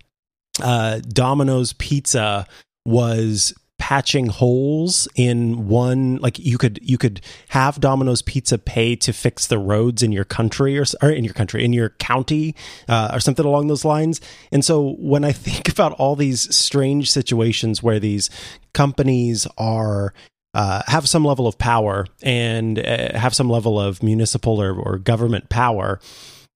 uh, 0.62 1.00
Domino's 1.09 1.72
Pizza 1.72 2.46
was 2.85 3.55
patching 3.82 4.28
holes 4.28 5.08
in 5.16 5.66
one 5.66 6.14
like 6.18 6.38
you 6.38 6.56
could 6.56 6.78
you 6.80 6.96
could 6.96 7.20
have 7.48 7.80
Domino's 7.80 8.22
Pizza 8.22 8.56
pay 8.56 8.94
to 8.94 9.12
fix 9.12 9.48
the 9.48 9.58
roads 9.58 10.04
in 10.04 10.12
your 10.12 10.22
country 10.22 10.78
or, 10.78 10.84
or 11.02 11.10
in 11.10 11.24
your 11.24 11.34
country 11.34 11.64
in 11.64 11.72
your 11.72 11.88
county 11.88 12.54
uh, 12.88 13.10
or 13.12 13.18
something 13.18 13.44
along 13.44 13.66
those 13.66 13.84
lines. 13.84 14.20
And 14.52 14.64
so 14.64 14.94
when 15.00 15.24
I 15.24 15.32
think 15.46 15.68
about 15.68 15.94
all 15.94 16.14
these 16.14 16.54
strange 16.54 17.10
situations 17.10 17.82
where 17.82 17.98
these 17.98 18.30
companies 18.72 19.48
are 19.58 20.14
uh, 20.54 20.82
have 20.86 21.08
some 21.08 21.24
level 21.24 21.48
of 21.48 21.58
power 21.58 22.06
and 22.22 22.78
uh, 22.78 23.18
have 23.18 23.34
some 23.34 23.50
level 23.50 23.80
of 23.80 24.00
municipal 24.00 24.62
or, 24.62 24.78
or 24.78 24.96
government 24.96 25.48
power, 25.48 25.98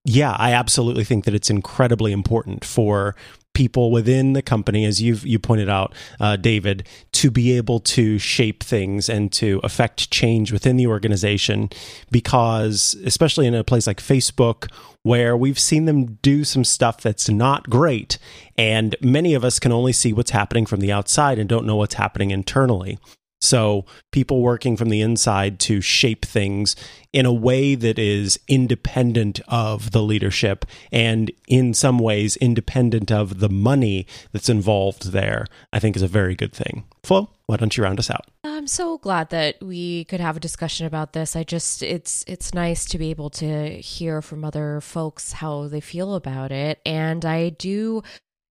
yeah, 0.07 0.37
I 0.39 0.53
absolutely 0.53 1.03
think 1.03 1.25
that 1.25 1.35
it's 1.35 1.51
incredibly 1.51 2.13
important 2.13 2.65
for 2.65 3.17
people 3.55 3.91
within 3.91 4.35
the 4.35 4.43
company, 4.43 4.85
as 4.85 5.03
you've 5.03 5.27
you 5.27 5.39
pointed 5.39 5.69
out, 5.69 5.95
uh, 6.21 6.37
David, 6.37 6.87
to 7.11 7.31
be 7.31 7.57
able 7.57 7.81
to 7.81 8.17
shape 8.19 8.63
things 8.63 9.09
and 9.09 9.33
to 9.33 9.61
affect 9.65 10.11
change 10.13 10.53
within 10.53 10.77
the 10.77 10.87
organization. 10.87 11.71
Because 12.13 12.95
especially 13.05 13.49
in 13.49 13.55
a 13.55 13.65
place 13.65 13.89
like 13.89 14.01
Facebook, 14.01 14.71
where 15.03 15.37
we've 15.37 15.59
seen 15.59 15.87
them 15.87 16.19
do 16.23 16.45
some 16.45 16.63
stuff 16.63 17.01
that's 17.01 17.29
not 17.29 17.69
great, 17.69 18.17
and 18.57 18.95
many 19.01 19.35
of 19.35 19.45
us 19.45 19.59
can 19.59 19.73
only 19.73 19.93
see 19.93 20.13
what's 20.13 20.31
happening 20.31 20.67
from 20.67 20.79
the 20.79 20.93
outside 20.93 21.39
and 21.39 21.49
don't 21.49 21.67
know 21.67 21.77
what's 21.77 21.95
happening 21.95 22.31
internally. 22.31 22.99
So, 23.41 23.85
people 24.13 24.41
working 24.41 24.77
from 24.77 24.89
the 24.89 25.03
inside 25.03 25.61
to 25.61 25.81
shape 25.81 26.25
things 26.25 26.75
in 27.13 27.27
a 27.27 27.33
way 27.33 27.75
that 27.75 27.99
is 27.99 28.41
independent 28.49 29.41
of 29.47 29.93
the 29.93 30.03
leadership 30.03 30.65
and 30.91 31.31
in 31.47 31.75
some 31.75 31.99
ways 31.99 32.37
independent 32.37 33.13
of 33.13 33.41
the 33.41 33.49
money 33.49 34.07
that's 34.33 34.49
involved 34.49 35.13
there, 35.13 35.47
I 35.73 35.79
think 35.79 35.97
is 35.97 36.03
a 36.03 36.09
very 36.09 36.35
good 36.35 36.53
thing. 36.53 36.85
Flo, 37.05 37.31
why 37.47 37.57
don't 37.57 37.77
you 37.77 37.85
round 37.85 37.99
us 37.99 38.11
out? 38.11 38.27
I'm 38.43 38.67
so 38.67 38.99
glad 38.99 39.31
that 39.31 39.63
we 39.63 40.05
could 40.07 40.21
have 40.21 40.37
a 40.37 40.41
discussion 40.41 40.87
about 40.87 41.13
this. 41.13 41.37
I 41.37 41.45
just 41.45 41.83
it's 41.83 42.25
it's 42.27 42.55
nice 42.55 42.85
to 42.87 42.99
be 42.99 43.11
able 43.11 43.31
to 43.31 43.69
hear 43.81 44.21
from 44.23 44.45
other 44.45 44.81
folks 44.81 45.33
how 45.33 45.69
they 45.69 45.81
feel 45.81 46.15
about 46.15 46.53
it 46.53 46.81
and 46.85 47.25
I 47.25 47.51
do 47.51 48.03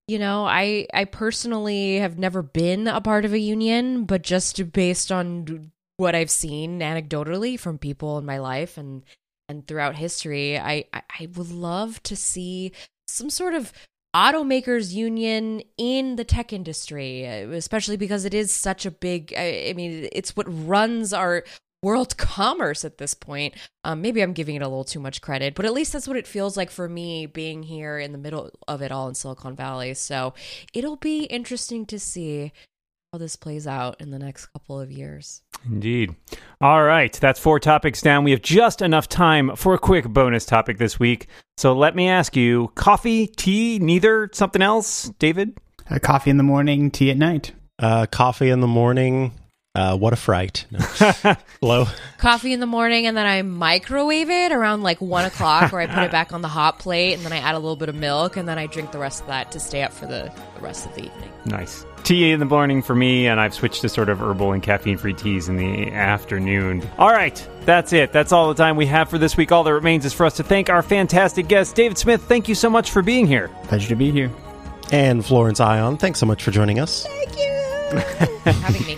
you 0.07 0.19
know, 0.19 0.45
I 0.45 0.87
I 0.93 1.05
personally 1.05 1.97
have 1.97 2.17
never 2.17 2.41
been 2.41 2.87
a 2.87 3.01
part 3.01 3.25
of 3.25 3.33
a 3.33 3.39
union, 3.39 4.05
but 4.05 4.21
just 4.21 4.71
based 4.71 5.11
on 5.11 5.71
what 5.97 6.15
I've 6.15 6.29
seen 6.31 6.79
anecdotally 6.79 7.59
from 7.59 7.77
people 7.77 8.17
in 8.17 8.25
my 8.25 8.37
life 8.37 8.77
and 8.77 9.03
and 9.49 9.67
throughout 9.67 9.95
history, 9.95 10.57
I 10.57 10.85
I, 10.93 11.01
I 11.19 11.27
would 11.35 11.49
love 11.49 12.01
to 12.03 12.15
see 12.15 12.71
some 13.07 13.29
sort 13.29 13.53
of 13.53 13.73
automakers 14.15 14.93
union 14.93 15.61
in 15.77 16.15
the 16.15 16.23
tech 16.23 16.53
industry, 16.53 17.25
especially 17.25 17.97
because 17.97 18.25
it 18.25 18.33
is 18.33 18.53
such 18.53 18.85
a 18.85 18.91
big. 18.91 19.33
I, 19.35 19.69
I 19.69 19.73
mean, 19.73 20.07
it's 20.11 20.37
what 20.37 20.45
runs 20.47 21.13
our 21.13 21.43
world 21.85 22.17
commerce 22.35 22.83
at 22.83 22.97
this 22.97 23.13
point. 23.13 23.53
Um, 23.83 24.01
maybe 24.01 24.21
I'm 24.21 24.33
giving 24.33 24.55
it 24.55 24.63
a 24.63 24.67
little 24.67 24.83
too 24.83 24.99
much 24.99 25.21
credit, 25.21 25.53
but 25.53 25.65
at 25.65 25.73
least 25.73 25.93
that's 25.93 26.07
what 26.07 26.17
it 26.17 26.27
feels 26.27 26.57
like 26.57 26.71
for 26.71 26.89
me 26.89 27.27
being 27.27 27.63
here 27.63 27.99
in 27.99 28.11
the 28.11 28.17
middle 28.17 28.51
of 28.67 28.81
it 28.81 28.91
all 28.91 29.07
in 29.07 29.15
Silicon 29.15 29.55
Valley. 29.55 29.93
So 29.93 30.33
it'll 30.73 30.97
be 30.97 31.23
interesting 31.25 31.85
to 31.85 31.99
see 31.99 32.51
how 33.13 33.19
this 33.19 33.35
plays 33.35 33.67
out 33.67 34.01
in 34.01 34.09
the 34.09 34.19
next 34.19 34.47
couple 34.47 34.79
of 34.79 34.91
years. 34.91 35.43
Indeed. 35.65 36.15
All 36.59 36.83
right, 36.83 37.13
that's 37.13 37.39
four 37.39 37.59
topics 37.59 38.01
down. 38.01 38.23
We 38.23 38.31
have 38.31 38.41
just 38.41 38.81
enough 38.81 39.07
time 39.07 39.55
for 39.55 39.73
a 39.73 39.79
quick 39.79 40.07
bonus 40.09 40.45
topic 40.45 40.79
this 40.79 40.99
week. 40.99 41.27
So 41.57 41.73
let 41.73 41.95
me 41.95 42.09
ask 42.09 42.35
you 42.35 42.71
coffee, 42.75 43.27
tea, 43.27 43.79
neither, 43.79 44.29
something 44.33 44.61
else, 44.61 45.09
David? 45.19 45.57
Uh, 45.89 45.99
coffee 45.99 46.31
in 46.31 46.37
the 46.37 46.43
morning, 46.43 46.91
tea 46.91 47.11
at 47.11 47.17
night. 47.17 47.53
Uh, 47.77 48.05
coffee 48.05 48.49
in 48.49 48.59
the 48.59 48.67
morning, 48.67 49.33
Uh, 49.75 49.97
what 49.97 50.13
a 50.13 50.15
fright. 50.15 50.65
No. 50.71 51.35
Low. 51.61 51.85
Coffee 52.17 52.53
in 52.53 52.61
the 52.61 52.65
morning, 52.65 53.07
and 53.07 53.17
then 53.17 53.25
I 53.25 53.41
microwave 53.41 54.29
it 54.29 54.53
around 54.53 54.83
like 54.83 55.01
one 55.01 55.25
o'clock, 55.25 55.73
or 55.73 55.81
I 55.81 55.87
put 55.87 56.03
it 56.03 56.11
back 56.11 56.31
on 56.31 56.41
the 56.41 56.47
hot 56.47 56.79
plate, 56.79 57.13
and 57.15 57.23
then 57.23 57.33
I 57.33 57.37
add 57.37 57.55
a 57.55 57.59
little 57.59 57.75
bit 57.75 57.89
of 57.89 57.95
milk, 57.95 58.37
and 58.37 58.47
then 58.47 58.57
I 58.57 58.67
drink 58.67 58.93
the 58.93 58.99
rest 58.99 59.21
of 59.21 59.27
that 59.27 59.51
to 59.51 59.59
stay 59.59 59.83
up 59.83 59.91
for 59.91 60.05
the, 60.05 60.31
the 60.55 60.61
rest 60.61 60.85
of 60.85 60.95
the 60.95 61.05
evening. 61.05 61.29
Nice. 61.45 61.85
Tea 62.03 62.31
in 62.31 62.39
the 62.39 62.45
morning 62.45 62.81
for 62.81 62.95
me, 62.95 63.27
and 63.27 63.39
I've 63.39 63.53
switched 63.53 63.81
to 63.81 63.89
sort 63.89 64.09
of 64.09 64.21
herbal 64.21 64.53
and 64.53 64.63
caffeine 64.63 64.97
free 64.97 65.13
teas 65.13 65.49
in 65.49 65.57
the 65.57 65.91
afternoon. 65.91 66.87
All 66.97 67.11
right, 67.11 67.45
that's 67.61 67.91
it. 67.91 68.13
That's 68.13 68.31
all 68.31 68.47
the 68.47 68.53
time 68.53 68.77
we 68.77 68.85
have 68.85 69.09
for 69.09 69.17
this 69.17 69.35
week. 69.35 69.51
All 69.51 69.63
that 69.63 69.73
remains 69.73 70.05
is 70.05 70.13
for 70.13 70.25
us 70.25 70.35
to 70.37 70.43
thank 70.43 70.69
our 70.69 70.83
fantastic 70.83 71.47
guest, 71.47 71.75
David 71.75 71.97
Smith. 71.97 72.23
Thank 72.23 72.47
you 72.47 72.55
so 72.55 72.69
much 72.69 72.91
for 72.91 73.01
being 73.01 73.27
here. 73.27 73.49
Pleasure 73.63 73.89
to 73.89 73.95
be 73.95 74.11
here. 74.11 74.31
And 74.91 75.25
Florence 75.25 75.59
Ion, 75.59 75.97
thanks 75.97 76.19
so 76.19 76.25
much 76.27 76.43
for 76.43 76.51
joining 76.51 76.79
us. 76.79 77.05
Thank 77.05 77.37
you 77.37 77.99
for 78.43 78.51
having 78.51 78.85
me. 78.85 78.97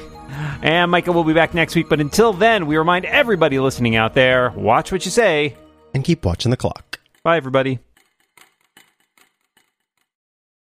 And 0.62 0.91
Micah 0.91 1.12
will 1.12 1.24
be 1.24 1.34
back 1.34 1.54
next 1.54 1.76
week. 1.76 1.89
But 1.89 2.00
until 2.00 2.34
then, 2.34 2.65
we 2.65 2.78
remind 2.78 3.06
everybody 3.06 3.60
listening 3.60 3.96
out 3.96 4.13
there 4.13 4.52
watch 4.52 4.91
what 4.91 5.06
you 5.06 5.12
say. 5.12 5.56
And 5.93 6.04
keep 6.04 6.26
watching 6.26 6.52
the 6.52 6.58
clock. 6.58 7.00
Bye, 7.24 7.38
everybody. 7.38 7.80